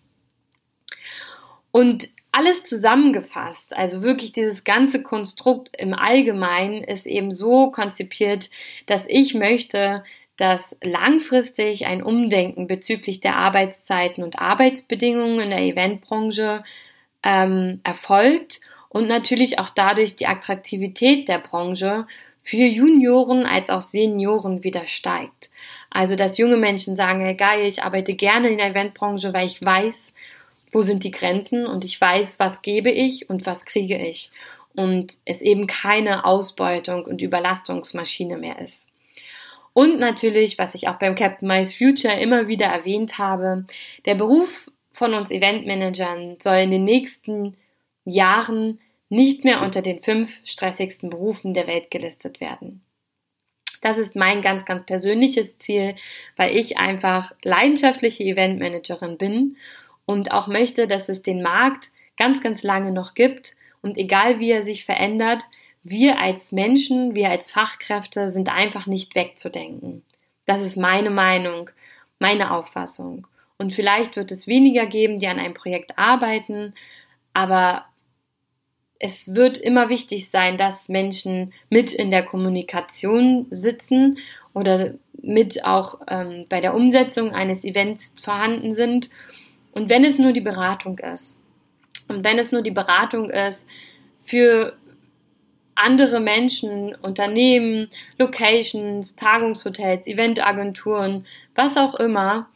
Und 1.72 2.08
alles 2.34 2.64
zusammengefasst, 2.64 3.76
also 3.76 4.02
wirklich 4.02 4.34
dieses 4.34 4.64
ganze 4.64 5.04
Konstrukt 5.04 5.70
im 5.78 5.94
Allgemeinen 5.94 6.84
ist 6.84 7.06
eben 7.06 7.32
so 7.32 7.70
konzipiert, 7.70 8.50
dass 8.88 9.06
ich 9.08 9.36
möchte, 9.36 10.04
dass 10.38 10.76
langfristig 10.84 11.86
ein 11.86 12.02
Umdenken 12.02 12.66
bezüglich 12.66 13.20
der 13.20 13.38
Arbeitszeiten 13.38 14.24
und 14.24 14.40
Arbeitsbedingungen 14.40 15.42
in 15.42 15.50
der 15.52 15.62
Eventbranche 15.62 16.64
ähm, 17.22 17.82
erfolgt 17.84 18.62
und 18.90 19.08
natürlich 19.08 19.60
auch 19.60 19.70
dadurch 19.70 20.16
die 20.16 20.28
Attraktivität 20.28 21.28
der 21.28 21.38
Branche 21.38 22.08
für 22.42 22.66
Junioren 22.66 23.46
als 23.46 23.70
auch 23.70 23.84
Senioren 23.84 24.64
wieder 24.64 24.88
steigt. 24.88 25.52
Also, 25.92 26.16
dass 26.16 26.40
junge 26.40 26.58
Menschen 26.58 26.96
sagen, 26.96 27.22
hey 27.22 27.36
geil, 27.36 27.68
ich 27.68 27.84
arbeite 27.84 28.14
gerne 28.14 28.50
in 28.50 28.58
der 28.58 28.72
Eventbranche, 28.72 29.34
weil 29.34 29.46
ich 29.46 29.64
weiß, 29.64 30.14
wo 30.74 30.82
sind 30.82 31.04
die 31.04 31.12
Grenzen 31.12 31.66
und 31.66 31.86
ich 31.86 32.00
weiß, 32.00 32.40
was 32.40 32.62
gebe 32.62 32.92
ich 32.92 33.30
und 33.30 33.46
was 33.46 33.66
kriege 33.66 33.98
ich. 33.98 34.32
Und 34.76 35.18
es 35.26 35.42
eben 35.42 35.68
keine 35.68 36.26
Ausbeutung 36.26 37.06
und 37.06 37.22
Überlastungsmaschine 37.22 38.38
mehr 38.38 38.60
ist. 38.60 38.88
Und 39.74 40.00
natürlich, 40.00 40.58
was 40.58 40.76
ich 40.76 40.88
auch 40.88 41.00
beim 41.00 41.16
Captain 41.16 41.48
Mice 41.48 41.76
Future 41.76 42.20
immer 42.20 42.48
wieder 42.48 42.68
erwähnt 42.68 43.18
habe, 43.18 43.66
der 44.06 44.16
Beruf 44.16 44.72
von 44.92 45.14
uns 45.14 45.32
Eventmanagern 45.32 46.38
soll 46.40 46.58
in 46.58 46.72
den 46.72 46.86
nächsten 46.86 47.58
Jahren 48.06 48.80
nicht 49.10 49.44
mehr 49.44 49.62
unter 49.62 49.82
den 49.82 50.02
fünf 50.02 50.40
stressigsten 50.44 51.10
Berufen 51.10 51.54
der 51.54 51.68
Welt 51.68 51.92
gelistet 51.92 52.42
werden. 52.42 52.84
Das 53.82 53.98
ist 53.98 54.16
mein 54.16 54.42
ganz, 54.42 54.66
ganz 54.66 54.86
persönliches 54.86 55.58
Ziel, 55.58 55.96
weil 56.38 56.56
ich 56.56 56.78
einfach 56.78 57.34
leidenschaftliche 57.44 58.24
Eventmanagerin 58.24 59.18
bin 59.18 59.58
und 60.06 60.32
auch 60.32 60.48
möchte, 60.48 60.88
dass 60.88 61.10
es 61.10 61.22
den 61.22 61.42
Markt 61.42 61.92
ganz, 62.18 62.42
ganz 62.42 62.64
lange 62.64 62.92
noch 62.92 63.14
gibt 63.14 63.56
und 63.82 63.98
egal 63.98 64.40
wie 64.40 64.52
er 64.52 64.64
sich 64.64 64.86
verändert, 64.86 65.44
wir 65.84 66.20
als 66.20 66.52
Menschen, 66.52 67.14
wir 67.14 67.30
als 67.30 67.52
Fachkräfte 67.52 68.30
sind 68.30 68.50
einfach 68.50 68.86
nicht 68.86 69.16
wegzudenken. 69.16 70.04
Das 70.46 70.62
ist 70.62 70.78
meine 70.78 71.10
Meinung, 71.10 71.70
meine 72.20 72.52
Auffassung. 72.52 73.28
Und 73.58 73.74
vielleicht 73.74 74.16
wird 74.16 74.32
es 74.32 74.48
weniger 74.48 74.86
geben, 74.86 75.20
die 75.20 75.28
an 75.28 75.40
einem 75.40 75.54
Projekt 75.54 75.98
arbeiten, 75.98 76.74
aber 77.34 77.86
es 79.00 79.36
wird 79.36 79.58
immer 79.58 79.90
wichtig 79.90 80.30
sein, 80.30 80.58
dass 80.58 80.88
Menschen 80.88 81.54
mit 81.70 81.92
in 81.92 82.10
der 82.10 82.24
Kommunikation 82.24 83.48
sitzen 83.52 84.18
oder 84.54 84.94
mit 85.22 85.66
auch 85.66 86.00
ähm, 86.08 86.46
bei 86.48 86.62
der 86.62 86.74
Umsetzung 86.74 87.34
eines 87.34 87.66
Events 87.66 88.14
vorhanden 88.22 88.76
sind 88.76 89.10
und 89.74 89.90
wenn 89.90 90.06
es 90.06 90.18
nur 90.18 90.34
die 90.34 90.42
Beratung 90.42 91.00
ist, 91.00 91.36
und 92.08 92.24
wenn 92.24 92.40
es 92.40 92.52
nur 92.52 92.62
die 92.62 92.72
Beratung 92.72 93.30
ist 93.30 93.68
für 94.26 94.76
andere 95.76 96.20
Menschen, 96.20 96.96
Unternehmen, 96.96 97.90
Locations, 98.18 99.16
Tagungshotels, 99.16 100.06
Eventagenturen, 100.06 101.26
was 101.56 101.78
auch 101.78 101.96
immer, 101.96 102.48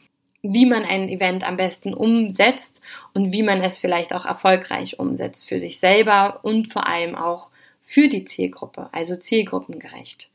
wie 0.42 0.66
man 0.66 0.84
ein 0.84 1.08
Event 1.08 1.44
am 1.44 1.56
besten 1.56 1.94
umsetzt 1.94 2.80
und 3.12 3.32
wie 3.32 3.42
man 3.42 3.62
es 3.62 3.78
vielleicht 3.78 4.14
auch 4.14 4.24
erfolgreich 4.24 4.98
umsetzt 4.98 5.48
für 5.48 5.58
sich 5.58 5.80
selber 5.80 6.40
und 6.42 6.72
vor 6.72 6.86
allem 6.86 7.16
auch 7.16 7.50
für 7.82 8.08
die 8.08 8.24
Zielgruppe, 8.24 8.88
also 8.92 9.16
zielgruppengerecht. 9.16 10.30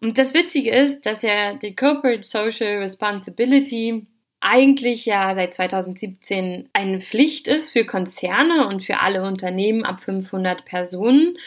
Und 0.00 0.18
das 0.18 0.34
Witzige 0.34 0.70
ist, 0.70 1.06
dass 1.06 1.22
ja 1.22 1.54
die 1.54 1.74
Corporate 1.74 2.22
Social 2.22 2.78
Responsibility 2.78 4.06
eigentlich 4.42 5.06
ja 5.06 5.34
seit 5.34 5.54
2017 5.54 6.68
eine 6.72 7.00
Pflicht 7.00 7.46
ist 7.46 7.70
für 7.70 7.86
Konzerne 7.86 8.66
und 8.66 8.84
für 8.84 8.98
alle 8.98 9.22
Unternehmen 9.22 9.84
ab 9.84 10.00
500 10.00 10.64
Personen 10.64 11.38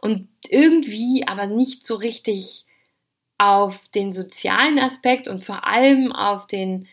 und 0.00 0.28
irgendwie 0.48 1.26
aber 1.26 1.46
nicht 1.46 1.84
so 1.84 1.96
richtig 1.96 2.64
auf 3.38 3.80
den 3.94 4.12
sozialen 4.12 4.78
Aspekt 4.78 5.26
und 5.26 5.44
vor 5.44 5.66
allem 5.66 6.12
auf 6.12 6.46
den 6.46 6.86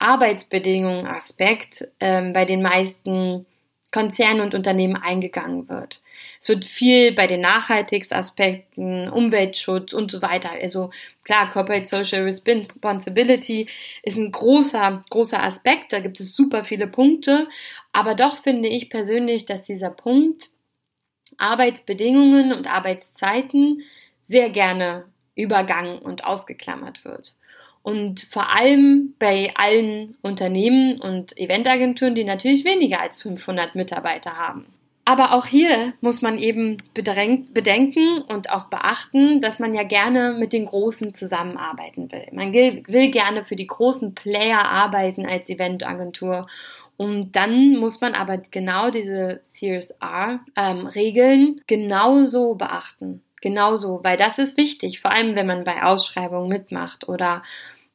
Arbeitsbedingungen 0.00 1.06
Aspekt 1.06 1.86
ähm, 2.00 2.32
bei 2.32 2.44
den 2.44 2.60
meisten 2.60 3.46
Konzernen 3.92 4.40
und 4.40 4.54
Unternehmen 4.54 4.96
eingegangen 4.96 5.68
wird. 5.68 6.02
Es 6.40 6.48
wird 6.48 6.64
viel 6.64 7.12
bei 7.12 7.26
den 7.26 7.40
Nachhaltigsaspekten, 7.40 9.08
Umweltschutz 9.08 9.92
und 9.92 10.10
so 10.10 10.22
weiter. 10.22 10.50
Also 10.50 10.90
klar, 11.22 11.50
Corporate 11.50 11.86
Social 11.86 12.22
Responsibility 12.22 13.66
ist 14.02 14.16
ein 14.16 14.32
großer, 14.32 15.04
großer 15.10 15.42
Aspekt. 15.42 15.92
Da 15.92 16.00
gibt 16.00 16.20
es 16.20 16.34
super 16.34 16.64
viele 16.64 16.86
Punkte. 16.86 17.48
Aber 17.92 18.14
doch 18.14 18.42
finde 18.42 18.68
ich 18.68 18.90
persönlich, 18.90 19.46
dass 19.46 19.62
dieser 19.64 19.90
Punkt 19.90 20.50
Arbeitsbedingungen 21.38 22.52
und 22.52 22.66
Arbeitszeiten 22.66 23.82
sehr 24.22 24.50
gerne 24.50 25.04
übergangen 25.34 25.98
und 25.98 26.24
ausgeklammert 26.24 27.04
wird. 27.04 27.34
Und 27.82 28.22
vor 28.32 28.48
allem 28.48 29.14
bei 29.18 29.52
allen 29.56 30.16
Unternehmen 30.22 31.00
und 31.00 31.36
Eventagenturen, 31.36 32.14
die 32.14 32.24
natürlich 32.24 32.64
weniger 32.64 33.00
als 33.00 33.20
500 33.20 33.74
Mitarbeiter 33.74 34.38
haben. 34.38 34.64
Aber 35.06 35.32
auch 35.32 35.44
hier 35.44 35.92
muss 36.00 36.22
man 36.22 36.38
eben 36.38 36.78
bedenken 36.94 38.22
und 38.22 38.48
auch 38.50 38.64
beachten, 38.64 39.42
dass 39.42 39.58
man 39.58 39.74
ja 39.74 39.82
gerne 39.82 40.32
mit 40.32 40.54
den 40.54 40.64
Großen 40.64 41.12
zusammenarbeiten 41.12 42.10
will. 42.10 42.26
Man 42.32 42.54
will 42.54 43.10
gerne 43.10 43.44
für 43.44 43.56
die 43.56 43.66
großen 43.66 44.14
Player 44.14 44.64
arbeiten 44.64 45.26
als 45.26 45.50
Eventagentur. 45.50 46.46
Und 46.96 47.36
dann 47.36 47.76
muss 47.76 48.00
man 48.00 48.14
aber 48.14 48.38
genau 48.38 48.88
diese 48.90 49.40
CSR-Regeln 49.42 51.40
ähm, 51.40 51.60
genauso 51.66 52.54
beachten. 52.54 53.22
Genauso, 53.42 54.00
weil 54.02 54.16
das 54.16 54.38
ist 54.38 54.56
wichtig, 54.56 55.02
vor 55.02 55.10
allem 55.10 55.34
wenn 55.34 55.46
man 55.46 55.64
bei 55.64 55.82
Ausschreibungen 55.82 56.48
mitmacht 56.48 57.10
oder 57.10 57.42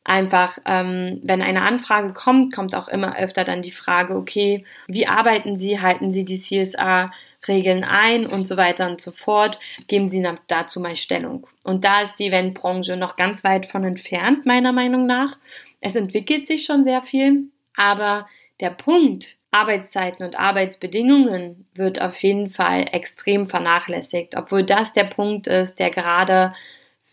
einfach, 0.03 0.57
ähm, 0.65 1.19
wenn 1.23 1.41
eine 1.41 1.61
Anfrage 1.61 2.13
kommt, 2.13 2.53
kommt 2.53 2.75
auch 2.75 2.87
immer 2.87 3.17
öfter 3.17 3.43
dann 3.43 3.61
die 3.61 3.71
Frage, 3.71 4.15
okay, 4.15 4.65
wie 4.87 5.07
arbeiten 5.07 5.57
Sie, 5.57 5.79
halten 5.79 6.11
Sie 6.11 6.25
die 6.25 6.39
CSR 6.39 7.11
Regeln 7.47 7.83
ein 7.83 8.25
und 8.25 8.45
so 8.45 8.57
weiter 8.57 8.89
und 8.89 8.99
so 8.99 9.11
fort, 9.11 9.59
geben 9.87 10.09
Sie 10.09 10.25
dazu 10.47 10.79
mal 10.79 10.97
Stellung. 10.97 11.47
Und 11.63 11.85
da 11.85 12.01
ist 12.01 12.15
die 12.19 12.27
Eventbranche 12.27 12.97
noch 12.97 13.15
ganz 13.15 13.43
weit 13.43 13.65
von 13.65 13.83
entfernt, 13.83 14.45
meiner 14.45 14.73
Meinung 14.73 15.05
nach. 15.05 15.37
Es 15.79 15.95
entwickelt 15.95 16.47
sich 16.47 16.65
schon 16.65 16.83
sehr 16.83 17.01
viel, 17.01 17.45
aber 17.75 18.27
der 18.59 18.71
Punkt, 18.71 19.37
Arbeitszeiten 19.51 20.25
und 20.25 20.37
Arbeitsbedingungen 20.37 21.67
wird 21.73 22.01
auf 22.01 22.21
jeden 22.21 22.49
Fall 22.49 22.87
extrem 22.91 23.49
vernachlässigt, 23.49 24.35
obwohl 24.35 24.63
das 24.63 24.93
der 24.93 25.05
Punkt 25.05 25.47
ist, 25.47 25.79
der 25.79 25.89
gerade 25.89 26.53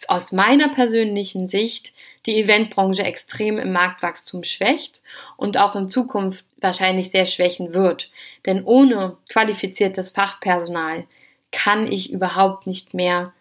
aus 0.09 0.33
meiner 0.33 0.69
persönlichen 0.69 1.49
Sicht 1.49 1.93
die 2.27 2.37
Eventbranche 2.37 3.05
extrem 3.05 3.59
im 3.59 3.73
Marktwachstum 3.73 4.45
schwächt 4.45 5.03
und 5.37 5.57
auch 5.57 5.77
in 5.77 5.89
Zukunft 5.89 6.45
wahrscheinlich 6.59 7.11
sehr 7.11 7.27
schwächen 7.27 7.73
wird. 7.73 8.11
Denn 8.45 8.65
ohne 8.65 9.17
qualifiziertes 9.29 10.11
Fachpersonal 10.11 11.05
kann 11.53 11.91
ich 11.91 12.13
überhaupt 12.13 12.67
nicht 12.67 12.95
mehr 12.95 13.33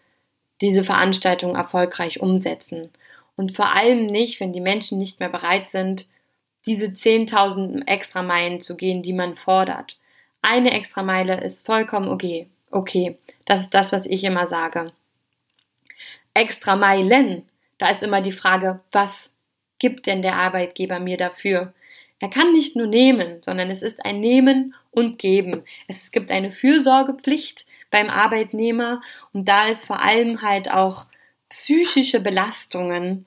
diese 0.62 0.84
Veranstaltung 0.84 1.56
erfolgreich 1.56 2.22
umsetzen. 2.22 2.90
Und 3.36 3.56
vor 3.56 3.74
allem 3.74 4.06
nicht, 4.06 4.40
wenn 4.40 4.54
die 4.54 4.62
Menschen 4.62 4.98
nicht 4.98 5.20
mehr 5.20 5.30
bereit 5.30 5.70
sind, 5.70 6.08
diese 6.66 6.88
10.000 6.88 7.88
Extrameilen 7.88 8.62
zu 8.62 8.76
gehen, 8.76 9.04
die 9.04 9.14
man 9.14 9.36
fordert. 9.36 9.98
Eine 10.42 10.72
Extrameile 10.72 11.42
ist 11.42 11.66
vollkommen 11.66 12.08
okay. 12.08 12.48
Okay, 12.72 13.18
das 13.46 13.62
ist 13.62 13.74
das, 13.74 13.92
was 13.92 14.06
ich 14.06 14.24
immer 14.24 14.48
sage. 14.48 14.92
Extrameilen 16.36 17.50
da 17.78 17.90
ist 17.90 18.04
immer 18.04 18.22
die 18.22 18.32
Frage, 18.32 18.82
was 18.92 19.32
gibt 19.80 20.08
denn 20.08 20.22
der 20.22 20.36
Arbeitgeber 20.36 21.00
mir 21.00 21.18
dafür? 21.18 21.74
Er 22.20 22.30
kann 22.30 22.54
nicht 22.54 22.76
nur 22.76 22.88
nehmen, 22.88 23.42
sondern 23.42 23.70
es 23.70 23.82
ist 23.82 24.06
ein 24.06 24.22
Nehmen 24.22 24.74
und 24.92 25.20
Geben. 25.20 25.64
Es 25.88 26.12
gibt 26.12 26.32
eine 26.32 26.52
Fürsorgepflicht 26.52 27.66
beim 27.92 28.10
Arbeitnehmer 28.10 29.02
und 29.34 29.48
da 29.50 29.68
ist 29.68 29.86
vor 29.86 30.02
allem 30.02 30.42
halt 30.42 30.72
auch 30.72 31.08
psychische 31.50 32.22
Belastungen 32.22 33.26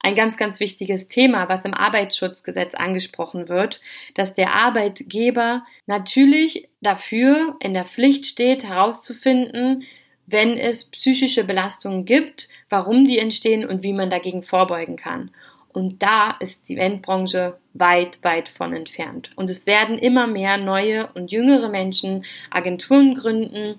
ein 0.00 0.14
ganz, 0.14 0.36
ganz 0.36 0.60
wichtiges 0.60 1.08
Thema, 1.08 1.48
was 1.48 1.64
im 1.64 1.74
Arbeitsschutzgesetz 1.74 2.74
angesprochen 2.74 3.48
wird, 3.48 3.80
dass 4.14 4.34
der 4.34 4.54
Arbeitgeber 4.54 5.64
natürlich 5.86 6.68
dafür 6.80 7.56
in 7.60 7.74
der 7.74 7.84
Pflicht 7.84 8.26
steht, 8.26 8.62
herauszufinden, 8.62 9.84
wenn 10.30 10.58
es 10.58 10.84
psychische 10.84 11.44
Belastungen 11.44 12.04
gibt, 12.04 12.48
warum 12.68 13.04
die 13.04 13.18
entstehen 13.18 13.66
und 13.66 13.82
wie 13.82 13.94
man 13.94 14.10
dagegen 14.10 14.42
vorbeugen 14.42 14.96
kann. 14.96 15.30
Und 15.72 16.02
da 16.02 16.32
ist 16.40 16.68
die 16.68 16.76
Eventbranche 16.76 17.56
weit, 17.72 18.18
weit 18.22 18.48
von 18.48 18.74
entfernt. 18.74 19.30
Und 19.36 19.48
es 19.48 19.64
werden 19.64 19.98
immer 19.98 20.26
mehr 20.26 20.58
neue 20.58 21.08
und 21.14 21.30
jüngere 21.30 21.68
Menschen 21.68 22.24
Agenturen 22.50 23.14
gründen 23.14 23.78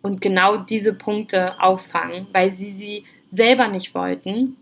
und 0.00 0.20
genau 0.20 0.56
diese 0.56 0.94
Punkte 0.94 1.60
auffangen, 1.60 2.28
weil 2.32 2.50
sie 2.50 2.72
sie 2.72 3.04
selber 3.30 3.68
nicht 3.68 3.94
wollten, 3.94 4.56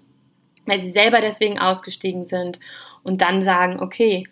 weil 0.66 0.80
sie 0.80 0.92
selber 0.92 1.20
deswegen 1.20 1.58
ausgestiegen 1.58 2.26
sind 2.26 2.58
und 3.02 3.22
dann 3.22 3.42
sagen, 3.42 3.80
okay, 3.80 4.26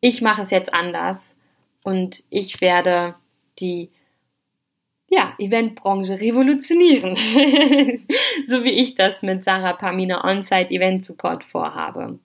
ich 0.00 0.22
mache 0.22 0.42
es 0.42 0.50
jetzt 0.50 0.72
anders 0.72 1.36
und 1.82 2.24
ich 2.30 2.60
werde 2.60 3.14
die 3.58 3.90
ja, 5.08 5.34
Eventbranche 5.38 6.20
revolutionieren. 6.20 7.16
so 8.46 8.64
wie 8.64 8.72
ich 8.72 8.94
das 8.96 9.22
mit 9.22 9.44
Sarah 9.44 9.74
Pamina 9.74 10.24
On-Site 10.24 10.70
Event 10.70 11.04
Support 11.04 11.44
vorhabe. 11.44 12.18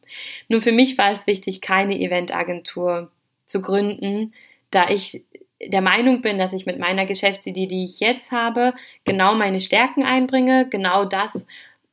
Nur 0.48 0.62
für 0.62 0.72
mich 0.72 0.98
war 0.98 1.12
es 1.12 1.28
wichtig, 1.28 1.62
keine 1.62 2.00
Eventagentur 2.00 3.12
zu 3.46 3.62
gründen, 3.62 4.34
da 4.72 4.89
ich 4.89 5.24
der 5.63 5.82
Meinung 5.82 6.22
bin, 6.22 6.39
dass 6.39 6.54
ich 6.54 6.65
mit 6.65 6.80
meiner 6.80 7.06
Geschäftsidee, 7.06 7.67
die 7.67 7.84
ich 7.84 8.00
jetzt 8.00 8.32
habe, 8.32 8.74
genau 9.04 9.36
meine 9.36 9.62
Stärken 9.62 10.04
einbringe, 10.04 10.67
genau 10.70 11.06
das 11.06 11.46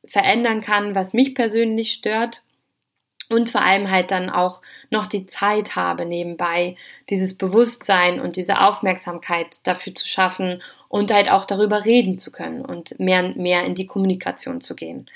verändern 0.05 0.61
kann, 0.61 0.95
was 0.95 1.13
mich 1.13 1.35
persönlich 1.35 1.91
stört 1.91 2.41
und 3.29 3.49
vor 3.49 3.61
allem 3.61 3.89
halt 3.89 4.11
dann 4.11 4.29
auch 4.29 4.61
noch 4.89 5.05
die 5.05 5.27
Zeit 5.27 5.75
habe 5.75 6.05
nebenbei, 6.05 6.75
dieses 7.09 7.37
Bewusstsein 7.37 8.19
und 8.19 8.35
diese 8.35 8.59
Aufmerksamkeit 8.61 9.65
dafür 9.65 9.93
zu 9.93 10.07
schaffen 10.07 10.61
und 10.87 11.11
halt 11.11 11.29
auch 11.29 11.45
darüber 11.45 11.85
reden 11.85 12.17
zu 12.17 12.31
können 12.31 12.65
und 12.65 12.99
mehr 12.99 13.23
und 13.23 13.37
mehr 13.37 13.63
in 13.65 13.75
die 13.75 13.85
Kommunikation 13.85 14.61
zu 14.61 14.75
gehen. 14.75 15.09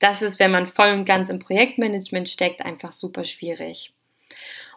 Das 0.00 0.22
ist, 0.22 0.40
wenn 0.40 0.50
man 0.50 0.66
voll 0.66 0.92
und 0.92 1.04
ganz 1.04 1.30
im 1.30 1.38
Projektmanagement 1.38 2.28
steckt, 2.28 2.62
einfach 2.64 2.92
super 2.92 3.24
schwierig. 3.24 3.92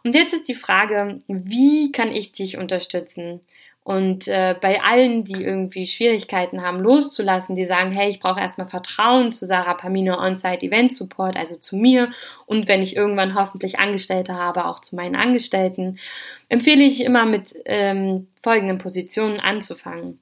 Und 0.03 0.15
jetzt 0.15 0.33
ist 0.33 0.47
die 0.47 0.55
Frage, 0.55 1.19
wie 1.27 1.91
kann 1.91 2.11
ich 2.11 2.33
dich 2.33 2.57
unterstützen? 2.57 3.39
Und 3.83 4.29
äh, 4.29 4.55
bei 4.59 4.81
allen, 4.81 5.25
die 5.25 5.43
irgendwie 5.43 5.87
Schwierigkeiten 5.87 6.61
haben, 6.61 6.79
loszulassen, 6.79 7.57
die 7.57 7.65
sagen, 7.65 7.91
hey, 7.91 8.09
ich 8.09 8.21
brauche 8.21 8.39
erstmal 8.39 8.67
Vertrauen 8.67 9.33
zu 9.33 9.45
Sarah 9.45 9.73
Pamino 9.73 10.17
On-Site 10.17 10.65
Event 10.65 10.95
Support, 10.95 11.35
also 11.35 11.57
zu 11.57 11.75
mir 11.75 12.11
und 12.45 12.69
wenn 12.69 12.81
ich 12.81 12.95
irgendwann 12.95 13.35
hoffentlich 13.35 13.79
Angestellte 13.79 14.35
habe, 14.35 14.65
auch 14.67 14.79
zu 14.79 14.95
meinen 14.95 15.17
Angestellten, 15.17 15.99
empfehle 16.47 16.83
ich 16.83 17.01
immer 17.03 17.25
mit 17.25 17.53
ähm, 17.65 18.27
folgenden 18.41 18.77
Positionen 18.77 19.41
anzufangen. 19.41 20.19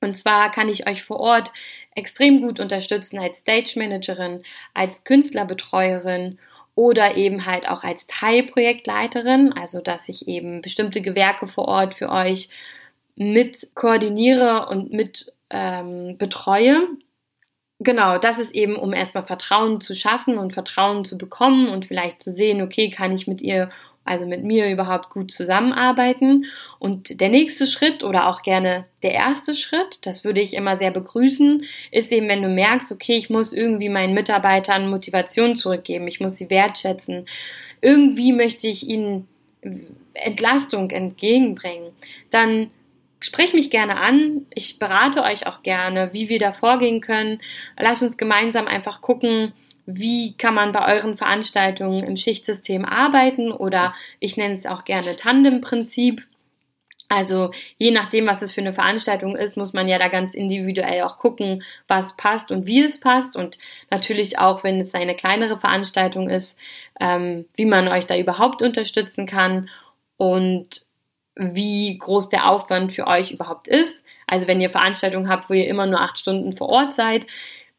Und 0.00 0.16
zwar 0.16 0.50
kann 0.50 0.68
ich 0.68 0.88
euch 0.88 1.04
vor 1.04 1.20
Ort 1.20 1.52
extrem 1.94 2.40
gut 2.40 2.60
unterstützen 2.60 3.18
als 3.18 3.40
Stage 3.40 3.74
Managerin, 3.76 4.42
als 4.74 5.04
Künstlerbetreuerin 5.04 6.38
oder 6.74 7.16
eben 7.16 7.46
halt 7.46 7.68
auch 7.68 7.84
als 7.84 8.06
Teilprojektleiterin, 8.06 9.52
also 9.52 9.80
dass 9.80 10.08
ich 10.08 10.26
eben 10.26 10.62
bestimmte 10.62 11.02
Gewerke 11.02 11.46
vor 11.46 11.68
Ort 11.68 11.94
für 11.94 12.10
euch 12.10 12.48
mit 13.16 13.68
koordiniere 13.74 14.68
und 14.68 14.92
mit 14.92 15.32
ähm, 15.50 16.16
betreue. 16.18 16.88
Genau, 17.78 18.18
das 18.18 18.38
ist 18.38 18.54
eben, 18.54 18.76
um 18.76 18.92
erstmal 18.92 19.24
Vertrauen 19.24 19.80
zu 19.80 19.94
schaffen 19.94 20.38
und 20.38 20.52
Vertrauen 20.52 21.04
zu 21.04 21.18
bekommen 21.18 21.68
und 21.68 21.86
vielleicht 21.86 22.22
zu 22.22 22.30
sehen, 22.30 22.62
okay, 22.62 22.90
kann 22.90 23.14
ich 23.14 23.26
mit 23.26 23.42
ihr 23.42 23.70
also 24.04 24.26
mit 24.26 24.42
mir 24.42 24.70
überhaupt 24.70 25.10
gut 25.10 25.30
zusammenarbeiten. 25.30 26.46
Und 26.78 27.20
der 27.20 27.28
nächste 27.28 27.66
Schritt 27.66 28.02
oder 28.02 28.28
auch 28.28 28.42
gerne 28.42 28.84
der 29.02 29.12
erste 29.12 29.54
Schritt, 29.54 29.98
das 30.02 30.24
würde 30.24 30.40
ich 30.40 30.54
immer 30.54 30.76
sehr 30.76 30.90
begrüßen, 30.90 31.64
ist 31.90 32.10
eben, 32.10 32.28
wenn 32.28 32.42
du 32.42 32.48
merkst, 32.48 32.90
okay, 32.90 33.16
ich 33.16 33.30
muss 33.30 33.52
irgendwie 33.52 33.88
meinen 33.88 34.14
Mitarbeitern 34.14 34.90
Motivation 34.90 35.56
zurückgeben, 35.56 36.08
ich 36.08 36.20
muss 36.20 36.36
sie 36.36 36.50
wertschätzen, 36.50 37.26
irgendwie 37.80 38.32
möchte 38.32 38.66
ich 38.68 38.86
ihnen 38.88 39.28
Entlastung 40.14 40.90
entgegenbringen, 40.90 41.92
dann 42.30 42.70
sprich 43.22 43.54
mich 43.54 43.70
gerne 43.70 43.96
an. 43.96 44.46
Ich 44.54 44.78
berate 44.78 45.22
euch 45.22 45.46
auch 45.46 45.62
gerne, 45.62 46.12
wie 46.12 46.28
wir 46.28 46.38
da 46.38 46.52
vorgehen 46.52 47.00
können. 47.00 47.40
Lass 47.78 48.02
uns 48.02 48.18
gemeinsam 48.18 48.66
einfach 48.66 49.00
gucken, 49.00 49.52
wie 49.86 50.36
kann 50.36 50.54
man 50.54 50.72
bei 50.72 50.94
euren 50.94 51.16
Veranstaltungen 51.16 52.04
im 52.04 52.16
Schichtsystem 52.16 52.84
arbeiten 52.84 53.50
oder 53.50 53.94
ich 54.20 54.36
nenne 54.36 54.54
es 54.54 54.66
auch 54.66 54.84
gerne 54.84 55.16
Tandem-Prinzip. 55.16 56.22
Also 57.08 57.50
je 57.76 57.90
nachdem, 57.90 58.26
was 58.26 58.40
es 58.40 58.52
für 58.52 58.62
eine 58.62 58.72
Veranstaltung 58.72 59.36
ist, 59.36 59.58
muss 59.58 59.74
man 59.74 59.86
ja 59.86 59.98
da 59.98 60.08
ganz 60.08 60.34
individuell 60.34 61.02
auch 61.02 61.18
gucken, 61.18 61.62
was 61.86 62.16
passt 62.16 62.50
und 62.50 62.64
wie 62.64 62.82
es 62.82 63.00
passt. 63.00 63.36
Und 63.36 63.58
natürlich 63.90 64.38
auch, 64.38 64.64
wenn 64.64 64.80
es 64.80 64.94
eine 64.94 65.14
kleinere 65.14 65.58
Veranstaltung 65.58 66.30
ist, 66.30 66.58
ähm, 67.00 67.44
wie 67.54 67.66
man 67.66 67.88
euch 67.88 68.06
da 68.06 68.16
überhaupt 68.16 68.62
unterstützen 68.62 69.26
kann 69.26 69.68
und 70.16 70.86
wie 71.34 71.96
groß 71.98 72.28
der 72.28 72.48
Aufwand 72.48 72.92
für 72.92 73.06
euch 73.06 73.30
überhaupt 73.30 73.68
ist. 73.68 74.04
Also 74.26 74.46
wenn 74.46 74.60
ihr 74.60 74.70
Veranstaltungen 74.70 75.28
habt, 75.28 75.48
wo 75.48 75.54
ihr 75.54 75.66
immer 75.66 75.86
nur 75.86 76.00
acht 76.00 76.18
Stunden 76.18 76.56
vor 76.56 76.68
Ort 76.68 76.94
seid, 76.94 77.26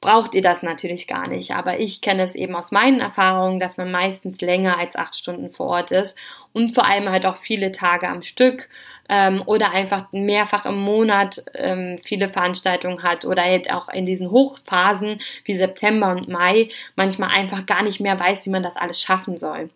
braucht 0.04 0.34
ihr 0.36 0.42
das 0.42 0.64
natürlich 0.64 1.08
gar 1.08 1.28
nicht. 1.28 1.52
Aber 1.56 1.80
ich 1.80 2.02
kenne 2.02 2.24
es 2.24 2.36
eben 2.36 2.56
aus 2.56 2.72
meinen 2.72 3.00
Erfahrungen, 3.00 3.62
dass 3.62 3.78
man 3.78 3.90
meistens 3.90 4.42
länger 4.42 4.78
als 4.78 4.98
acht 4.98 5.16
Stunden 5.16 5.52
vor 5.52 5.68
Ort 5.68 5.92
ist 5.92 6.18
und 6.52 6.76
vor 6.76 6.86
allem 6.86 7.10
halt 7.10 7.26
auch 7.26 7.38
viele 7.38 7.72
Tage 7.72 8.10
am 8.10 8.22
Stück 8.22 8.70
ähm, 9.08 9.42
oder 9.46 9.72
einfach 9.72 10.12
mehrfach 10.12 10.66
im 10.66 10.78
Monat 10.78 11.44
ähm, 11.54 12.00
viele 12.04 12.28
Veranstaltungen 12.28 13.02
hat 13.02 13.24
oder 13.24 13.44
halt 13.44 13.72
auch 13.72 13.88
in 13.88 14.06
diesen 14.06 14.30
Hochphasen 14.30 15.22
wie 15.46 15.56
September 15.56 16.12
und 16.12 16.28
Mai 16.28 16.70
manchmal 16.98 17.30
einfach 17.30 17.66
gar 17.66 17.82
nicht 17.82 18.02
mehr 18.02 18.20
weiß, 18.20 18.46
wie 18.46 18.52
man 18.52 18.64
das 18.64 18.76
alles 18.76 19.02
schaffen 19.02 19.38
soll. 19.38 19.70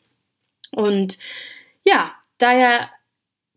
Und 0.71 1.17
ja, 1.85 2.11
daher 2.37 2.89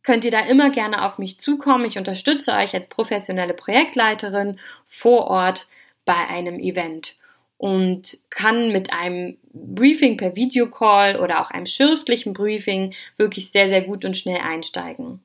könnt 0.02 0.24
ihr 0.24 0.30
da 0.30 0.40
immer 0.40 0.70
gerne 0.70 1.04
auf 1.04 1.18
mich 1.18 1.38
zukommen. 1.38 1.84
Ich 1.84 1.98
unterstütze 1.98 2.52
euch 2.52 2.74
als 2.74 2.88
professionelle 2.88 3.54
Projektleiterin 3.54 4.58
vor 4.86 5.26
Ort 5.28 5.68
bei 6.04 6.26
einem 6.28 6.58
Event 6.58 7.16
und 7.58 8.18
kann 8.30 8.72
mit 8.72 8.92
einem 8.92 9.36
Briefing 9.52 10.16
per 10.16 10.34
Videocall 10.34 11.16
oder 11.16 11.40
auch 11.40 11.50
einem 11.50 11.66
schriftlichen 11.66 12.32
Briefing 12.32 12.94
wirklich 13.18 13.50
sehr, 13.50 13.68
sehr 13.68 13.82
gut 13.82 14.04
und 14.04 14.16
schnell 14.16 14.40
einsteigen. 14.40 15.20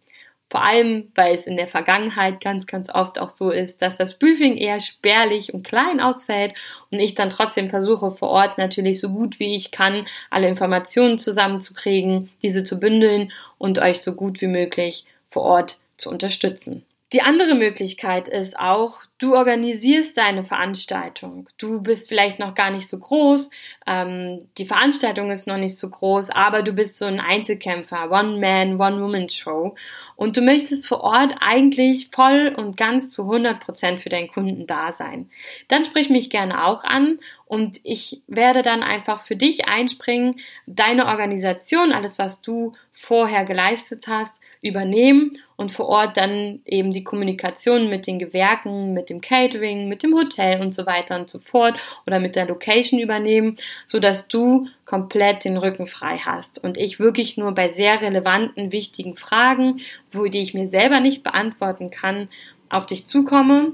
Vor 0.49 0.63
allem, 0.63 1.12
weil 1.15 1.36
es 1.36 1.47
in 1.47 1.58
der 1.58 1.67
Vergangenheit 1.67 2.39
ganz, 2.39 2.67
ganz 2.67 2.89
oft 2.89 3.19
auch 3.19 3.31
so 3.31 3.49
ist, 3.49 3.81
dass 3.81 3.97
das 3.97 4.19
Briefing 4.19 4.58
eher 4.58 4.79
spärlich 4.79 5.53
und 5.53 5.65
klein 5.65 5.99
ausfällt 5.99 6.53
und 6.91 6.99
ich 6.99 7.15
dann 7.15 7.31
trotzdem 7.31 7.69
versuche 7.69 8.12
vor 8.12 8.29
Ort 8.29 8.58
natürlich 8.58 8.99
so 8.99 9.10
gut 9.10 9.39
wie 9.39 9.55
ich 9.55 9.71
kann, 9.71 10.05
alle 10.29 10.47
Informationen 10.47 11.17
zusammenzukriegen, 11.17 12.29
diese 12.43 12.63
zu 12.63 12.79
bündeln 12.79 13.31
und 13.58 13.79
euch 13.79 14.03
so 14.03 14.13
gut 14.13 14.39
wie 14.39 14.47
möglich 14.47 15.05
vor 15.29 15.43
Ort 15.43 15.79
zu 15.97 16.10
unterstützen. 16.12 16.86
Die 17.13 17.21
andere 17.21 17.53
Möglichkeit 17.53 18.27
ist 18.27 18.57
auch, 18.57 18.99
du 19.19 19.35
organisierst 19.35 20.17
deine 20.17 20.43
Veranstaltung. 20.43 21.47
Du 21.59 21.79
bist 21.81 22.09
vielleicht 22.09 22.39
noch 22.39 22.55
gar 22.55 22.71
nicht 22.71 22.87
so 22.87 22.97
groß, 22.97 23.51
ähm, 23.85 24.49
die 24.57 24.65
Veranstaltung 24.65 25.29
ist 25.29 25.45
noch 25.45 25.57
nicht 25.57 25.77
so 25.77 25.89
groß, 25.89 26.31
aber 26.31 26.63
du 26.63 26.73
bist 26.73 26.97
so 26.97 27.05
ein 27.05 27.19
Einzelkämpfer, 27.19 28.11
One-Man, 28.11 28.81
One-Woman-Show 28.81 29.75
und 30.15 30.35
du 30.35 30.41
möchtest 30.41 30.87
vor 30.87 31.01
Ort 31.01 31.35
eigentlich 31.41 32.09
voll 32.11 32.53
und 32.57 32.75
ganz 32.75 33.09
zu 33.09 33.21
100 33.23 33.59
Prozent 33.59 34.01
für 34.01 34.09
deinen 34.09 34.27
Kunden 34.27 34.65
da 34.65 34.91
sein. 34.91 35.29
Dann 35.67 35.85
sprich 35.85 36.09
mich 36.09 36.31
gerne 36.31 36.65
auch 36.65 36.83
an 36.83 37.19
und 37.45 37.79
ich 37.83 38.23
werde 38.25 38.63
dann 38.63 38.81
einfach 38.81 39.21
für 39.21 39.35
dich 39.35 39.67
einspringen, 39.67 40.39
deine 40.65 41.05
Organisation, 41.05 41.93
alles 41.93 42.17
was 42.17 42.41
du 42.41 42.73
vorher 42.91 43.45
geleistet 43.45 44.07
hast, 44.07 44.33
übernehmen 44.65 45.38
und 45.56 45.71
vor 45.71 45.88
Ort 45.88 46.17
dann 46.17 46.60
eben 46.65 46.91
die 46.91 47.04
Kommunikation 47.04 47.88
mit 47.88 48.08
den 48.08 48.17
Gewerken, 48.19 48.93
mit 48.93 49.10
dem 49.10 49.21
Catering, 49.21 49.88
mit 49.88 50.01
dem 50.01 50.15
Hotel 50.15 50.60
und 50.60 50.73
so 50.73 50.86
weiter 50.86 51.15
und 51.15 51.30
so 51.30 51.39
fort 51.39 51.75
oder 52.08 52.19
mit 52.19 52.36
der 52.36 52.47
Location 52.47 52.99
übernehmen, 52.99 53.58
so 53.86 53.99
dass 53.99 54.28
du 54.28 54.67
komplett 54.86 55.45
den 55.45 55.58
Rücken 55.58 55.88
frei 55.88 56.17
hast 56.17 56.63
und 56.63 56.78
ich 56.78 56.99
wirklich 56.99 57.38
nur 57.38 57.54
bei 57.54 57.69
sehr 57.69 58.01
relevanten, 58.01 58.71
wichtigen 58.71 59.15
Fragen, 59.15 59.82
wo 60.12 60.25
die 60.25 60.41
ich 60.41 60.54
mir 60.54 60.67
selber 60.67 60.99
nicht 60.99 61.23
beantworten 61.23 61.91
kann, 61.91 62.28
auf 62.69 62.88
dich 62.88 63.06
zukomme 63.06 63.73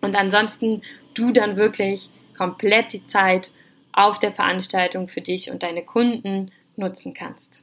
und 0.00 0.18
ansonsten 0.18 0.82
du 1.14 1.30
dann 1.30 1.56
wirklich 1.56 2.10
komplett 2.36 2.92
die 2.92 3.06
Zeit 3.06 3.52
auf 3.92 4.18
der 4.18 4.32
Veranstaltung 4.32 5.06
für 5.06 5.20
dich 5.20 5.50
und 5.50 5.62
deine 5.62 5.84
Kunden 5.84 6.50
nutzen 6.76 7.14
kannst. 7.14 7.62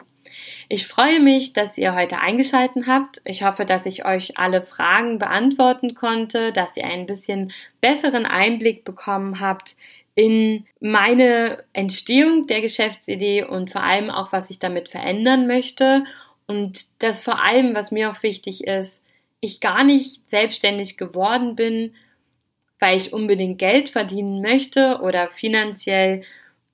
Ich 0.68 0.88
freue 0.88 1.20
mich, 1.20 1.54
dass 1.54 1.78
ihr 1.78 1.96
heute 1.96 2.20
eingeschaltet 2.20 2.86
habt. 2.88 3.22
Ich 3.26 3.44
hoffe, 3.44 3.66
dass 3.66 3.86
ich 3.86 4.06
euch 4.06 4.38
alle 4.38 4.62
Fragen 4.62 5.20
beantworten 5.20 5.96
konnte, 5.96 6.52
dass 6.52 6.78
ihr 6.78 6.86
ein 6.86 7.06
bisschen 7.06 7.52
besseren 7.82 8.26
Einblick 8.26 8.86
bekommen 8.86 9.40
habt 9.40 9.76
in 10.16 10.66
meine 10.82 11.64
Entstehung 11.74 12.46
der 12.48 12.62
Geschäftsidee 12.62 13.44
und 13.44 13.72
vor 13.72 13.84
allem 13.84 14.10
auch, 14.10 14.32
was 14.32 14.50
ich 14.50 14.60
damit 14.60 14.90
verändern 14.90 15.48
möchte. 15.48 16.04
Und 16.46 16.88
das 17.00 17.24
vor 17.24 17.44
allem, 17.44 17.74
was 17.74 17.92
mir 17.92 18.12
auch 18.12 18.22
wichtig 18.22 18.66
ist, 18.66 19.04
ich 19.40 19.62
gar 19.62 19.84
nicht 19.84 20.28
selbstständig 20.30 20.98
geworden 20.98 21.56
bin, 21.56 21.94
weil 22.80 22.98
ich 22.98 23.14
unbedingt 23.14 23.60
Geld 23.60 23.90
verdienen 23.90 24.42
möchte 24.42 25.00
oder 25.02 25.28
finanziell 25.30 26.24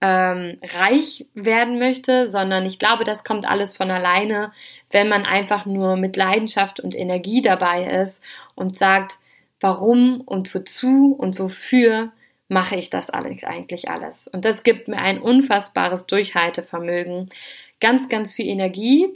ähm, 0.05 0.59
reich 0.75 1.25
werden 1.33 1.79
möchte, 1.79 2.27
sondern 2.27 2.67
ich 2.67 2.77
glaube, 2.77 3.05
das 3.05 3.23
kommt 3.23 3.47
alles 3.47 3.75
von 3.75 3.89
alleine, 3.89 4.51
wenn 4.91 5.09
man 5.09 5.25
einfach 5.25 5.65
nur 5.65 5.97
mit 5.97 6.15
Leidenschaft 6.15 6.79
und 6.79 6.93
Energie 6.93 7.41
dabei 7.41 7.85
ist 7.85 8.23
und 8.53 8.77
sagt, 8.77 9.17
warum 9.59 10.21
und 10.21 10.53
wozu 10.53 11.15
und 11.17 11.39
wofür 11.39 12.11
mache 12.47 12.75
ich 12.75 12.91
das 12.91 13.09
eigentlich 13.09 13.89
alles. 13.89 14.27
Und 14.27 14.45
das 14.45 14.61
gibt 14.61 14.87
mir 14.87 14.99
ein 14.99 15.19
unfassbares 15.19 16.05
Durchhaltevermögen, 16.05 17.31
ganz, 17.79 18.07
ganz 18.07 18.35
viel 18.35 18.47
Energie 18.47 19.07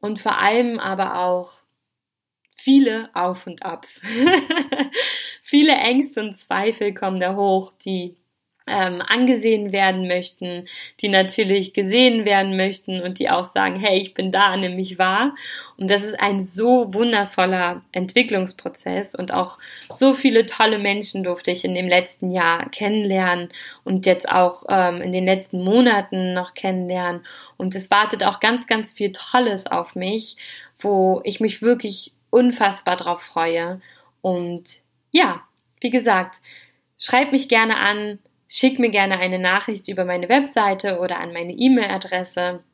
und 0.00 0.20
vor 0.20 0.38
allem 0.38 0.78
aber 0.78 1.18
auch 1.18 1.54
viele 2.54 3.10
Auf 3.12 3.48
und 3.48 3.64
Abs. 3.64 4.00
viele 5.42 5.72
Ängste 5.72 6.20
und 6.20 6.36
Zweifel 6.36 6.94
kommen 6.94 7.18
da 7.18 7.34
hoch, 7.34 7.72
die 7.84 8.14
ähm, 8.68 9.02
angesehen 9.06 9.72
werden 9.72 10.06
möchten, 10.06 10.68
die 11.00 11.08
natürlich 11.08 11.72
gesehen 11.72 12.24
werden 12.24 12.56
möchten 12.56 13.00
und 13.00 13.18
die 13.18 13.30
auch 13.30 13.44
sagen, 13.44 13.78
hey, 13.78 13.98
ich 13.98 14.14
bin 14.14 14.32
da, 14.32 14.56
nimm 14.56 14.76
mich 14.76 14.98
wahr. 14.98 15.34
Und 15.76 15.88
das 15.88 16.02
ist 16.02 16.18
ein 16.20 16.42
so 16.42 16.92
wundervoller 16.92 17.82
Entwicklungsprozess 17.92 19.14
und 19.14 19.32
auch 19.32 19.58
so 19.90 20.14
viele 20.14 20.46
tolle 20.46 20.78
Menschen 20.78 21.24
durfte 21.24 21.50
ich 21.50 21.64
in 21.64 21.74
dem 21.74 21.88
letzten 21.88 22.30
Jahr 22.30 22.68
kennenlernen 22.70 23.48
und 23.84 24.06
jetzt 24.06 24.28
auch 24.28 24.64
ähm, 24.68 25.02
in 25.02 25.12
den 25.12 25.24
letzten 25.24 25.62
Monaten 25.62 26.34
noch 26.34 26.54
kennenlernen. 26.54 27.24
Und 27.56 27.74
es 27.74 27.90
wartet 27.90 28.24
auch 28.24 28.40
ganz, 28.40 28.66
ganz 28.66 28.92
viel 28.92 29.12
Tolles 29.12 29.66
auf 29.66 29.94
mich, 29.94 30.36
wo 30.78 31.20
ich 31.24 31.40
mich 31.40 31.62
wirklich 31.62 32.12
unfassbar 32.30 32.96
drauf 32.96 33.22
freue. 33.22 33.80
Und 34.20 34.80
ja, 35.10 35.42
wie 35.80 35.90
gesagt, 35.90 36.40
schreib 36.98 37.32
mich 37.32 37.48
gerne 37.48 37.76
an, 37.76 38.18
Schick 38.48 38.78
mir 38.78 38.88
gerne 38.88 39.18
eine 39.18 39.38
Nachricht 39.38 39.88
über 39.88 40.06
meine 40.06 40.28
Webseite 40.30 41.00
oder 41.00 41.18
an 41.20 41.32
meine 41.34 41.52
E-Mail-Adresse. 41.52 42.64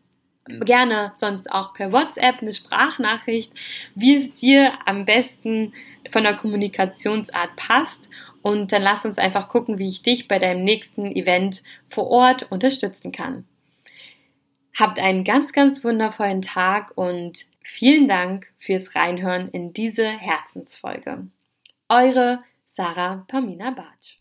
Gerne 0.47 1.13
sonst 1.17 1.51
auch 1.51 1.75
per 1.75 1.91
WhatsApp 1.91 2.43
eine 2.43 2.53
Sprachnachricht, 2.53 3.53
wie 3.95 4.17
es 4.17 4.35
dir 4.35 4.73
am 4.87 5.05
besten 5.05 5.73
von 6.11 6.23
der 6.23 6.37
Kommunikationsart 6.37 7.57
passt. 7.57 8.09
Und 8.43 8.73
dann 8.73 8.83
lass 8.83 9.05
uns 9.05 9.19
einfach 9.19 9.49
gucken, 9.49 9.79
wie 9.79 9.89
ich 9.89 10.03
dich 10.03 10.29
bei 10.29 10.39
deinem 10.39 10.65
nächsten 10.65 11.07
Event 11.07 11.63
vor 11.89 12.09
Ort 12.09 12.51
unterstützen 12.53 13.11
kann. 13.11 13.45
Habt 14.79 15.01
einen 15.01 15.25
ganz, 15.25 15.53
ganz 15.53 15.83
wundervollen 15.83 16.43
Tag 16.43 16.93
und 16.97 17.47
vielen 17.63 18.07
Dank 18.07 18.47
fürs 18.59 18.95
Reinhören 18.95 19.49
in 19.49 19.73
diese 19.73 20.07
Herzensfolge. 20.07 21.27
Eure 21.89 22.41
Sarah 22.75 23.25
Pamina 23.29 23.71
Bartsch. 23.71 24.19